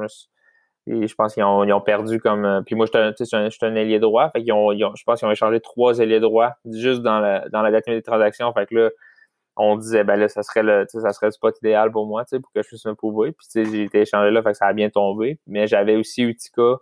je 0.86 1.14
pense 1.14 1.34
qu'ils 1.34 1.42
ont, 1.42 1.64
ils 1.64 1.72
ont 1.72 1.80
perdu 1.80 2.20
comme. 2.20 2.62
Puis 2.64 2.76
moi, 2.76 2.86
je 2.86 3.24
suis 3.24 3.36
un, 3.36 3.48
un, 3.62 3.74
ailier 3.74 3.98
droit. 3.98 4.30
Fait 4.30 4.42
qu'ils 4.42 4.52
ont, 4.52 4.72
je 4.72 5.02
pense 5.04 5.18
qu'ils 5.18 5.26
ont 5.26 5.32
échangé 5.32 5.60
trois 5.60 5.98
ailiers 5.98 6.20
droits 6.20 6.54
juste 6.70 7.02
dans 7.02 7.18
la, 7.18 7.48
dans 7.48 7.62
la 7.62 7.70
date 7.72 7.86
limite 7.86 8.04
des 8.04 8.08
transactions. 8.08 8.52
Fait 8.52 8.66
que 8.66 8.94
on 9.56 9.76
disait 9.76 10.04
ben 10.04 10.16
là, 10.16 10.28
ça 10.28 10.42
serait 10.42 10.62
le, 10.62 10.86
ça 10.88 11.12
serait 11.12 11.30
spot 11.30 11.56
idéal 11.58 11.90
pour 11.90 12.06
moi, 12.06 12.24
pour 12.30 12.52
que 12.52 12.62
je 12.62 12.68
puisse 12.68 12.84
me 12.86 12.94
prouver. 12.94 13.32
Puis 13.32 13.46
j'ai 13.54 13.84
été 13.84 14.02
échangé 14.02 14.30
là, 14.30 14.42
fait 14.42 14.52
que 14.52 14.56
ça 14.56 14.66
a 14.66 14.72
bien 14.72 14.90
tombé. 14.90 15.38
Mais 15.46 15.66
j'avais 15.66 15.96
aussi 15.96 16.22
Utica 16.22 16.76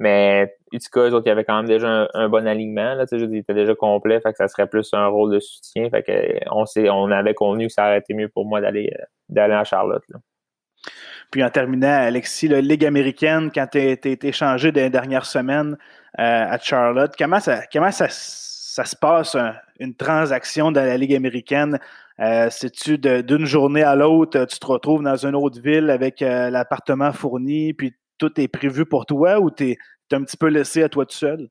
mais 0.00 0.56
Utica, 0.72 1.00
eux 1.00 1.12
autres, 1.12 1.26
il 1.26 1.28
y 1.28 1.32
avait 1.32 1.44
quand 1.44 1.56
même 1.56 1.66
déjà 1.66 2.08
un, 2.14 2.28
bon 2.30 2.46
alignement. 2.46 2.94
Là, 2.94 3.04
il 3.12 3.36
était 3.36 3.52
déjà 3.52 3.74
complet, 3.74 4.18
fait 4.22 4.30
que 4.30 4.38
ça 4.38 4.48
serait 4.48 4.66
plus 4.66 4.88
un 4.94 5.06
rôle 5.08 5.34
de 5.34 5.40
soutien. 5.40 5.90
Fait 5.90 6.02
que 6.02 6.40
on, 6.50 6.64
on 6.90 7.10
avait 7.10 7.34
convenu 7.34 7.66
que 7.66 7.72
ça 7.74 7.84
aurait 7.84 7.98
été 7.98 8.14
mieux 8.14 8.30
pour 8.30 8.46
moi 8.46 8.62
d'aller 8.62 8.90
euh, 8.98 9.04
d'aller 9.28 9.52
à 9.52 9.64
Charlotte. 9.64 10.02
Puis 11.30 11.44
en 11.44 11.50
terminant, 11.50 11.92
Alexis, 11.92 12.48
la 12.48 12.62
Ligue 12.62 12.86
américaine, 12.86 13.50
quand 13.54 13.66
tu 13.70 13.78
as 13.78 13.90
été 13.90 14.18
échangé 14.26 14.72
les 14.72 14.88
dernières 14.88 15.26
semaines 15.26 15.76
euh, 16.18 16.46
à 16.48 16.58
Charlotte, 16.58 17.12
comment 17.18 17.40
ça, 17.40 17.60
comment 17.70 17.90
ça, 17.90 18.06
ça 18.70 18.84
se 18.84 18.94
passe, 18.94 19.36
une 19.80 19.94
transaction 19.96 20.70
dans 20.70 20.84
la 20.84 20.96
Ligue 20.96 21.14
américaine? 21.14 21.80
Euh, 22.20 22.48
C'est-tu 22.50 22.98
d'une 22.98 23.44
journée 23.44 23.82
à 23.82 23.96
l'autre, 23.96 24.44
tu 24.44 24.58
te 24.58 24.66
retrouves 24.66 25.02
dans 25.02 25.26
une 25.26 25.34
autre 25.34 25.60
ville 25.60 25.90
avec 25.90 26.20
l'appartement 26.20 27.12
fourni, 27.12 27.72
puis 27.74 27.94
tout 28.18 28.40
est 28.40 28.46
prévu 28.48 28.86
pour 28.86 29.06
toi 29.06 29.40
ou 29.40 29.50
tu 29.50 29.70
es, 29.70 29.78
un 30.12 30.22
petit 30.22 30.36
peu 30.36 30.46
laissé 30.46 30.82
à 30.84 30.88
toi 30.88 31.04
tout 31.04 31.16
seul? 31.16 31.48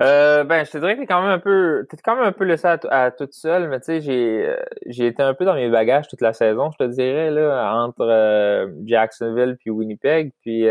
Euh, 0.00 0.42
ben, 0.44 0.64
je 0.64 0.72
te 0.72 0.78
dirais 0.78 0.96
que 0.96 1.00
t'es 1.00 1.06
quand 1.06 1.22
même 1.22 1.30
un 1.30 1.38
peu, 1.38 1.86
t'es 1.88 1.96
quand 2.02 2.16
même 2.16 2.24
un 2.24 2.32
peu 2.32 2.44
laissé 2.44 2.66
à, 2.66 2.78
à 2.90 3.10
tout 3.12 3.28
seul, 3.30 3.68
mais 3.68 3.78
tu 3.78 3.86
sais, 3.86 4.00
j'ai, 4.00 4.48
euh, 4.48 4.56
j'ai 4.86 5.06
été 5.06 5.22
un 5.22 5.34
peu 5.34 5.44
dans 5.44 5.54
mes 5.54 5.70
bagages 5.70 6.08
toute 6.08 6.20
la 6.20 6.32
saison, 6.32 6.70
je 6.72 6.84
te 6.84 6.90
dirais 6.90 7.30
là, 7.30 7.72
entre 7.76 8.00
euh, 8.00 8.68
Jacksonville 8.84 9.56
puis 9.60 9.70
Winnipeg, 9.70 10.32
puis 10.42 10.68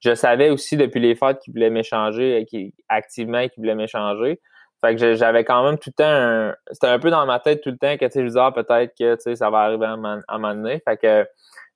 je 0.00 0.14
savais 0.14 0.50
aussi 0.50 0.76
depuis 0.76 1.00
les 1.00 1.14
fêtes 1.14 1.38
qu'ils 1.40 1.52
voulaient 1.52 1.70
m'échanger, 1.70 2.44
qui 2.48 2.74
activement 2.88 3.48
qu'ils 3.48 3.62
voulaient 3.62 3.74
m'échanger. 3.74 4.40
Fait 4.82 4.94
que 4.94 5.14
j'avais 5.14 5.44
quand 5.44 5.64
même 5.64 5.78
tout 5.78 5.90
le 5.96 6.04
temps, 6.04 6.56
c'était 6.70 6.88
un 6.88 6.98
peu 6.98 7.10
dans 7.10 7.24
ma 7.24 7.40
tête 7.40 7.62
tout 7.62 7.70
le 7.70 7.78
temps 7.78 7.96
que 7.96 8.04
tu 8.04 8.12
sais, 8.12 8.20
je 8.20 8.26
disais 8.26 8.40
ah, 8.40 8.52
peut-être 8.52 8.94
que 8.98 9.34
ça 9.34 9.50
va 9.50 9.60
arriver 9.60 9.86
à 9.86 9.92
un 9.92 9.96
moment 9.96 10.54
donné. 10.54 10.82
Fait 10.86 10.98
que 10.98 11.26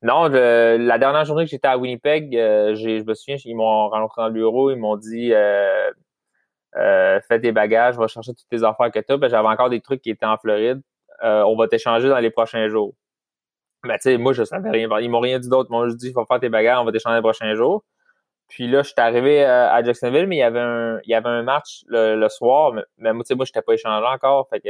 non, 0.02 0.28
la 0.28 0.98
dernière 0.98 1.24
journée 1.24 1.44
que 1.44 1.50
j'étais 1.50 1.68
à 1.68 1.78
Winnipeg, 1.78 2.36
euh, 2.36 2.74
je 2.74 3.02
me 3.02 3.14
souviens, 3.14 3.36
ils 3.44 3.54
m'ont 3.56 3.88
rencontré 3.88 4.22
dans 4.22 4.28
le 4.28 4.34
bureau, 4.34 4.70
ils 4.70 4.76
m'ont 4.76 4.96
dit 4.96 5.32
euh, 5.32 5.90
euh, 6.76 7.20
fais 7.26 7.40
tes 7.40 7.52
bagages, 7.52 7.96
va 7.96 8.06
chercher 8.06 8.32
toutes 8.32 8.48
tes 8.48 8.62
affaires 8.64 8.90
que 8.90 8.98
tu 9.00 9.12
as. 9.12 9.16
Ben, 9.16 9.28
j'avais 9.28 9.48
encore 9.48 9.70
des 9.70 9.80
trucs 9.80 10.02
qui 10.02 10.10
étaient 10.10 10.26
en 10.26 10.38
Floride. 10.38 10.80
Euh, 11.24 11.42
on 11.42 11.56
va 11.56 11.68
t'échanger 11.68 12.08
dans 12.08 12.18
les 12.18 12.30
prochains 12.30 12.68
jours. 12.68 12.94
Ben, 13.84 13.94
tu 13.96 14.02
sais, 14.02 14.18
moi, 14.18 14.32
je 14.32 14.44
savais 14.44 14.70
rien. 14.70 14.88
Ils 15.00 15.10
m'ont 15.10 15.20
rien 15.20 15.38
dit 15.38 15.48
d'autre. 15.48 15.68
Ils 15.70 15.72
m'ont 15.72 15.86
juste 15.86 15.98
dit, 15.98 16.12
faut 16.12 16.24
faire 16.26 16.40
tes 16.40 16.48
bagages, 16.48 16.78
on 16.80 16.84
va 16.84 16.92
t'échanger 16.92 17.16
les 17.16 17.22
prochains 17.22 17.54
jours. 17.54 17.84
Puis 18.50 18.66
là, 18.66 18.82
je 18.82 18.88
suis 18.88 18.94
arrivé 18.98 19.44
à 19.44 19.82
Jacksonville, 19.82 20.26
mais 20.26 20.36
il 20.36 20.40
y 20.40 20.42
avait 20.42 20.60
un, 20.60 21.00
il 21.04 21.10
y 21.10 21.14
avait 21.14 21.28
un 21.28 21.42
match 21.42 21.84
le, 21.86 22.28
soir. 22.28 22.72
Mais, 22.98 23.12
moi, 23.12 23.22
tu 23.24 23.28
sais, 23.28 23.34
moi, 23.36 23.44
j'étais 23.44 23.62
pas 23.62 23.74
échangé 23.74 24.04
encore. 24.04 24.48
Fait 24.50 24.60
que, 24.60 24.68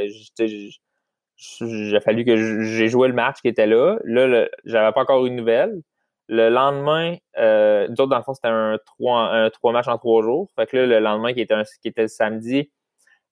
a 1.97 2.01
fallu 2.01 2.25
que 2.25 2.63
j'ai 2.63 2.89
joué 2.89 3.09
le 3.09 3.15
match 3.15 3.41
qui 3.41 3.49
était 3.49 3.67
là. 3.67 3.99
Là, 4.05 4.47
j'avais 4.65 4.93
pas 4.93 5.01
encore 5.01 5.25
une 5.25 5.37
nouvelle. 5.37 5.81
Le 6.29 6.51
lendemain, 6.51 7.17
euh, 7.39 7.89
nous 7.89 8.07
dans 8.07 8.19
le 8.19 8.23
fond, 8.23 8.35
c'était 8.35 8.49
un 8.49 8.79
trois, 8.85 9.23
un 9.33 9.51
trois 9.51 9.73
matchs 9.73 9.89
en 9.89 9.99
trois 9.99 10.23
jours. 10.23 10.49
Fait 10.55 10.67
que 10.67 10.77
là, 10.77 10.87
le 10.87 10.99
lendemain, 11.01 11.33
qui 11.33 11.41
était, 11.41 11.55
un, 11.55 11.65
qui 11.65 11.89
était 11.89 12.03
le 12.03 12.09
samedi, 12.09 12.71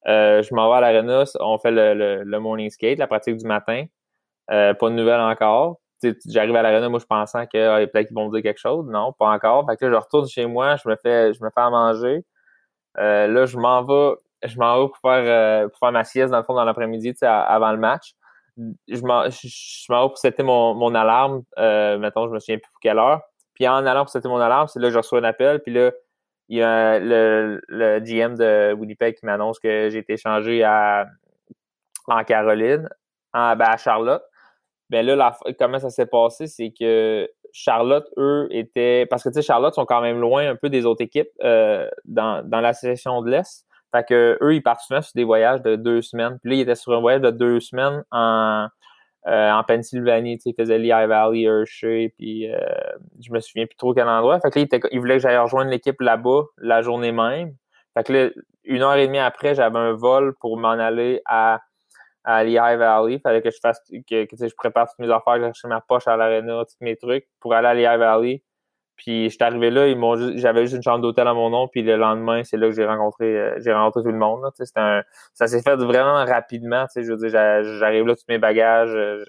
euh, 0.09 0.43
je 0.43 0.55
m'en 0.55 0.71
vais 0.71 0.79
à 0.79 0.81
l'Arena, 0.81 1.25
on 1.41 1.59
fait 1.59 1.71
le, 1.71 2.25
le, 2.25 2.41
morning 2.41 2.71
skate, 2.71 2.99
la 2.99 3.07
pratique 3.07 3.37
du 3.37 3.47
matin. 3.47 3.85
Euh, 4.51 4.75
pas 4.75 4.89
de 4.89 4.95
nouvelles 4.95 5.21
encore. 5.21 5.79
J'arrive 6.27 6.57
à 6.57 6.63
l'Arena, 6.63 6.89
moi, 6.89 7.01
je 7.01 7.07
pensais 7.07 7.47
que 7.53 7.83
ah, 7.83 7.87
peut-être 7.87 8.09
qu'ils 8.09 8.17
vont 8.17 8.29
me 8.29 8.33
dire 8.33 8.43
quelque 8.43 8.61
chose. 8.61 8.87
Non, 8.87 9.13
pas 9.13 9.31
encore. 9.31 9.67
Fait 9.69 9.77
que 9.77 9.87
là, 9.87 9.93
je 9.93 9.97
retourne 9.97 10.29
chez 10.29 10.47
moi, 10.47 10.77
je 10.77 10.89
me 10.89 10.97
fais, 10.97 11.33
je 11.35 11.43
me 11.43 11.51
fais 11.51 11.61
à 11.61 11.71
manger. 11.71 12.25
Euh, 12.99 13.27
là, 13.27 13.47
je 13.47 13.57
m'en 13.59 13.83
vais 13.83 14.17
je 14.45 14.59
m'en 14.59 14.83
vais 14.83 14.89
pour 14.89 14.99
faire, 14.99 15.25
euh, 15.25 15.69
pour 15.69 15.79
faire 15.79 15.93
ma 15.93 16.05
sieste 16.05 16.31
dans 16.31 16.39
le 16.39 16.45
fond 16.45 16.55
dans 16.55 16.65
l'après-midi, 16.65 17.15
avant 17.23 17.73
le 17.73 17.79
match. 17.79 18.15
Je 18.57 19.01
m'en 19.03 19.29
je, 19.31 19.93
vais 19.93 20.09
pour 20.09 20.19
setter 20.19 20.43
mon, 20.43 20.75
mon 20.75 20.95
alarme, 20.95 21.43
euh, 21.59 21.99
mettons, 21.99 22.29
je 22.29 22.33
me 22.33 22.39
souviens 22.39 22.59
plus 22.59 22.71
pour 22.71 22.81
quelle 22.81 22.99
heure. 22.99 23.23
Puis 23.55 23.67
en 23.69 23.87
allant 23.87 24.03
pour 24.05 24.11
setter 24.11 24.29
mon 24.29 24.39
alarme, 24.39 24.69
c'est 24.69 24.81
là 24.81 24.89
que 24.89 24.95
je 24.95 24.99
reçois 24.99 25.21
un 25.21 25.25
appel, 25.25 25.61
puis 25.61 25.73
là, 25.73 25.93
il 26.49 26.59
y 26.59 26.63
a 26.63 26.99
le, 26.99 27.61
le 27.69 28.01
GM 28.01 28.35
de 28.37 28.73
Winnipeg 28.73 29.17
qui 29.17 29.27
m'annonce 29.27 29.59
que 29.59 29.91
j'ai 29.91 29.99
été 29.99 30.15
échangé 30.15 30.65
à, 30.65 31.07
en 32.07 32.25
Caroline, 32.25 32.89
en, 33.35 33.55
ben 33.55 33.67
à 33.67 33.77
Charlotte. 33.77 34.23
Ben 34.91 35.05
là, 35.05 35.17
la, 35.17 35.37
comment 35.59 35.79
ça 35.79 35.91
s'est 35.91 36.07
passé, 36.07 36.47
c'est 36.47 36.73
que 36.79 37.29
Charlotte, 37.53 38.07
eux, 38.17 38.49
étaient. 38.51 39.07
Parce 39.07 39.23
que 39.23 39.29
tu 39.29 39.37
sais, 39.37 39.43
Charlotte 39.43 39.75
sont 39.75 39.85
quand 39.85 40.01
même 40.01 40.21
loin 40.21 40.49
un 40.49 40.57
peu 40.57 40.71
des 40.71 40.87
autres 40.87 41.03
équipes 41.03 41.29
euh, 41.43 41.89
dans, 42.05 42.47
dans 42.49 42.61
la 42.61 42.73
session 42.73 43.23
de 43.23 43.31
l'Est. 43.31 43.67
Fait 43.95 44.05
que 44.07 44.39
eux, 44.43 44.55
ils 44.55 44.63
partent 44.63 44.81
souvent 44.81 45.01
sur 45.01 45.13
des 45.15 45.25
voyages 45.25 45.63
de 45.63 45.77
deux 45.77 46.03
semaines. 46.03 46.39
Puis 46.43 46.51
là, 46.51 46.57
ils 46.57 46.61
étaient 46.61 46.75
sur 46.75 46.93
un 46.93 47.01
voyage 47.01 47.23
de 47.23 47.31
deux 47.31 47.61
semaines 47.61 48.05
en, 48.11 48.69
euh, 49.27 49.51
en 49.51 49.65
Pennsylvanie. 49.65 50.39
Ils 50.45 50.55
faisaient 50.55 50.79
Lehigh 50.79 51.09
Valley, 51.09 51.43
Hershey, 51.43 52.13
puis 52.19 52.53
euh, 52.53 52.59
je 53.21 53.33
me 53.33 53.41
souviens 53.41 53.67
plus 53.67 53.77
trop 53.77 53.95
quel 53.95 54.09
endroit. 54.09 54.41
Fait 54.41 54.51
que 54.51 54.59
là, 54.59 54.67
ils, 54.71 54.81
ils 54.93 55.01
voulaient 55.01 55.17
que 55.17 55.23
j'aille 55.23 55.39
rejoindre 55.39 55.71
l'équipe 55.71 56.01
là-bas 56.01 56.45
la 56.59 56.83
journée 56.83 57.13
même. 57.13 57.55
Fait 57.95 58.05
que 58.05 58.13
là, 58.13 58.31
une 58.65 58.83
heure 58.83 58.97
et 58.97 59.07
demie 59.07 59.19
après, 59.19 59.55
j'avais 59.55 59.79
un 59.79 59.93
vol 59.93 60.35
pour 60.41 60.59
m'en 60.59 60.69
aller 60.69 61.23
à, 61.25 61.61
à 62.29 62.45
Lehigh 62.45 62.79
Valley. 62.79 63.19
Fallait 63.21 63.41
que 63.41 63.51
je 63.51 63.59
fasse 63.59 63.81
que, 63.89 64.25
que 64.27 64.37
je 64.37 64.55
prépare 64.55 64.87
toutes 64.89 64.99
mes 64.99 65.11
affaires, 65.11 65.41
que 65.41 65.51
je 65.55 65.67
ma 65.67 65.81
poche 65.81 66.07
à 66.07 66.17
l'aréna, 66.17 66.63
tous 66.67 66.85
mes 66.85 66.95
trucs 66.97 67.27
pour 67.41 67.55
aller 67.55 67.69
à 67.69 67.75
Lehigh 67.75 67.99
Valley. 67.99 68.43
Puis 68.97 69.31
je 69.31 69.35
suis 69.35 69.43
arrivé 69.43 69.71
là, 69.71 69.87
ils 69.89 69.97
m'ont 69.97 70.17
j'avais 70.37 70.63
juste 70.63 70.77
une 70.77 70.83
chambre 70.83 71.01
d'hôtel 71.01 71.27
à 71.27 71.33
mon 71.33 71.51
nom, 71.51 71.69
puis 71.69 71.83
le 71.83 71.97
lendemain, 71.97 72.43
c'est 72.45 72.57
là 72.59 72.69
que 72.69 72.75
j'ai 72.75 72.85
rencontré 72.85 73.25
euh, 73.27 73.55
j'ai 73.61 73.73
rencontré 73.73 74.03
tout 74.03 74.11
le 74.11 74.19
monde. 74.19 74.43
Là, 74.43 74.51
un, 74.77 75.03
ça 75.33 75.47
s'est 75.47 75.63
fait 75.63 75.77
vraiment 75.77 76.25
rapidement. 76.25 76.85
Je 76.95 77.01
veux 77.03 77.17
dire, 77.17 77.31
j'arrive 77.31 78.07
là, 78.07 78.15
tous 78.15 78.25
mes 78.29 78.39
bagages. 78.39 78.95
Euh, 78.95 79.25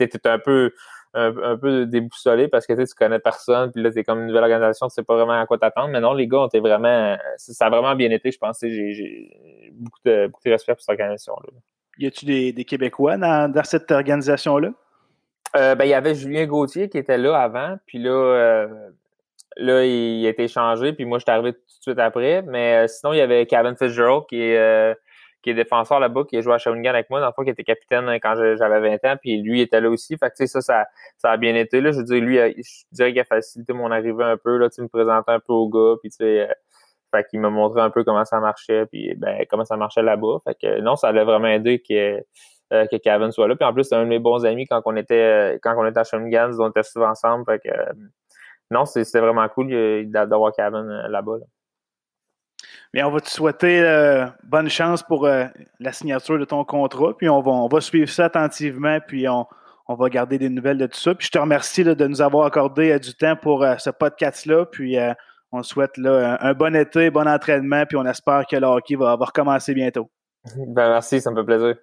tu 0.00 0.04
es 0.04 0.26
un 0.26 0.38
peu 0.38 0.72
un, 1.14 1.56
peu 1.56 1.86
déboussolé 1.86 2.48
parce 2.48 2.66
que 2.66 2.72
tu 2.72 2.94
connais 2.94 3.18
personne, 3.18 3.70
puis 3.70 3.82
là, 3.82 3.90
c'est 3.92 4.04
comme 4.04 4.20
une 4.20 4.26
nouvelle 4.26 4.44
organisation, 4.44 4.88
tu 4.88 4.94
sais 4.94 5.02
pas 5.02 5.14
vraiment 5.14 5.40
à 5.40 5.46
quoi 5.46 5.58
t'attendre. 5.58 5.88
Mais 5.88 6.00
non, 6.00 6.12
les 6.12 6.26
gars 6.26 6.38
ont 6.38 6.46
été 6.48 6.60
vraiment. 6.60 7.16
Ça 7.36 7.66
a 7.66 7.70
vraiment 7.70 7.94
bien 7.94 8.10
été, 8.10 8.32
je 8.32 8.38
pense. 8.38 8.58
J'ai 8.62 9.72
beaucoup 9.72 10.00
de, 10.04 10.26
beaucoup 10.26 10.42
de 10.44 10.50
respect 10.50 10.74
pour 10.74 10.82
cette 10.82 10.90
organisation-là. 10.90 11.50
Y 11.98 12.06
a-tu 12.06 12.24
des, 12.24 12.52
des 12.52 12.64
Québécois 12.64 13.16
dans, 13.16 13.64
cette 13.64 13.90
organisation-là? 13.90 14.70
Euh, 15.56 15.74
ben, 15.74 15.84
il 15.84 15.90
y 15.90 15.94
avait 15.94 16.14
Julien 16.14 16.46
Gauthier 16.46 16.88
qui 16.88 16.98
était 16.98 17.18
là 17.18 17.40
avant, 17.40 17.76
puis 17.86 17.98
là, 17.98 18.10
euh, 18.10 18.90
là, 19.56 19.84
il, 19.84 20.26
a 20.26 20.28
été 20.28 20.48
changé, 20.48 20.92
puis 20.92 21.04
moi, 21.04 21.18
je 21.18 21.24
suis 21.24 21.30
arrivé 21.30 21.52
tout 21.52 21.58
de 21.58 21.82
suite 21.82 21.98
après. 21.98 22.42
Mais 22.42 22.84
euh, 22.84 22.86
sinon, 22.88 23.12
il 23.12 23.18
y 23.18 23.20
avait 23.20 23.46
Kevin 23.46 23.76
Fitzgerald 23.76 24.24
qui 24.28 24.40
est, 24.42 24.96
défenseur 25.46 26.00
là-bas, 26.00 26.24
qui 26.28 26.36
a 26.36 26.40
joué 26.40 26.54
à 26.54 26.58
Shawinigan 26.58 26.90
avec 26.90 27.08
moi, 27.08 27.20
dans 27.20 27.28
le 27.28 27.32
fond, 27.32 27.44
qui 27.44 27.50
était 27.50 27.62
capitaine 27.62 28.10
quand 28.20 28.34
j'avais 28.34 28.98
20 28.98 29.12
ans, 29.12 29.16
puis 29.20 29.40
lui 29.40 29.60
était 29.60 29.80
là 29.80 29.88
aussi. 29.88 30.16
Fait 30.18 30.28
que, 30.28 30.36
sais, 30.36 30.48
ça, 30.48 30.60
ça, 31.16 31.30
a 31.30 31.36
bien 31.36 31.54
été, 31.54 31.80
là. 31.80 31.92
Je 31.92 31.98
veux 31.98 32.04
dire, 32.04 32.20
lui, 32.20 32.36
je 32.36 32.84
dirais 32.90 33.12
qu'il 33.12 33.20
a 33.20 33.24
facilité 33.24 33.72
mon 33.72 33.92
arrivée 33.92 34.24
un 34.24 34.36
peu, 34.36 34.56
là, 34.58 34.68
tu 34.68 34.82
me 34.82 34.88
présentait 34.88 35.30
un 35.30 35.38
peu 35.38 35.52
au 35.52 35.68
gars, 35.68 35.98
puis 36.02 36.10
tu 36.10 36.16
sais, 36.16 36.48
fait 37.14 37.26
qu'il 37.28 37.40
m'a 37.40 37.50
montré 37.50 37.80
un 37.80 37.90
peu 37.90 38.04
comment 38.04 38.24
ça 38.24 38.40
marchait, 38.40 38.86
puis 38.86 39.14
ben, 39.16 39.44
comment 39.48 39.64
ça 39.64 39.76
marchait 39.76 40.02
là-bas. 40.02 40.38
Fait 40.44 40.56
que, 40.60 40.80
non, 40.80 40.96
ça 40.96 41.08
allait 41.08 41.24
vraiment 41.24 41.48
aider 41.48 41.80
que 41.80 42.22
euh, 42.72 42.84
que 42.86 42.96
Kevin 42.96 43.30
soit 43.30 43.46
là. 43.46 43.54
Puis 43.54 43.64
en 43.64 43.72
plus, 43.72 43.84
c'est 43.84 43.94
un 43.94 44.02
de 44.02 44.08
mes 44.08 44.18
bons 44.18 44.44
amis 44.44 44.66
quand 44.66 44.82
on 44.86 44.96
était 44.96 45.54
euh, 45.54 45.58
quand 45.62 45.76
on 45.78 45.86
était 45.86 46.00
à 46.00 46.04
Shawinigan, 46.04 46.50
on 46.58 46.70
était 46.70 46.82
souvent 46.82 47.10
ensemble. 47.10 47.44
Fait 47.44 47.60
que, 47.60 47.68
euh, 47.68 47.92
non, 48.72 48.84
c'était 48.86 49.20
vraiment 49.20 49.48
cool 49.48 49.68
d'avoir 50.10 50.52
Kevin 50.52 50.84
là-bas. 51.08 51.36
Bien, 52.92 53.06
on 53.06 53.12
va 53.12 53.20
te 53.20 53.30
souhaiter 53.30 54.26
bonne 54.42 54.68
chance 54.68 55.04
pour 55.04 55.28
la 55.28 55.92
signature 55.92 56.38
de 56.38 56.44
ton 56.44 56.64
contrat. 56.64 57.16
Puis 57.16 57.28
on 57.28 57.40
va, 57.40 57.52
on 57.52 57.68
va 57.68 57.80
suivre 57.80 58.08
ça 58.08 58.24
attentivement. 58.24 58.98
Puis 59.06 59.28
on, 59.28 59.46
on 59.86 59.94
va 59.94 60.08
garder 60.08 60.38
des 60.38 60.48
nouvelles 60.48 60.78
de 60.78 60.86
tout 60.86 60.98
ça. 60.98 61.14
Puis 61.14 61.26
je 61.26 61.30
te 61.30 61.38
remercie 61.38 61.84
de 61.84 62.06
nous 62.06 62.20
avoir 62.20 62.46
accordé 62.46 62.98
du 62.98 63.14
temps 63.14 63.36
pour 63.36 63.64
ce 63.78 63.90
podcast-là. 63.90 64.66
Puis 64.66 64.96
on 65.56 65.62
souhaite 65.62 65.96
là, 65.96 66.38
un, 66.40 66.54
bon 66.54 66.74
été, 66.74 67.10
bon 67.10 67.26
entraînement. 67.28 67.84
Puis 67.86 67.96
on 67.96 68.04
espère 68.04 68.44
que 68.46 68.56
le 68.56 68.66
hockey 68.66 68.96
va, 68.96 69.16
va 69.16 69.24
recommencer 69.24 69.74
bientôt. 69.74 70.10
Ben 70.56 70.88
merci, 70.88 71.20
ça 71.20 71.30
me 71.30 71.36
fait 71.36 71.46
plaisir. 71.46 71.74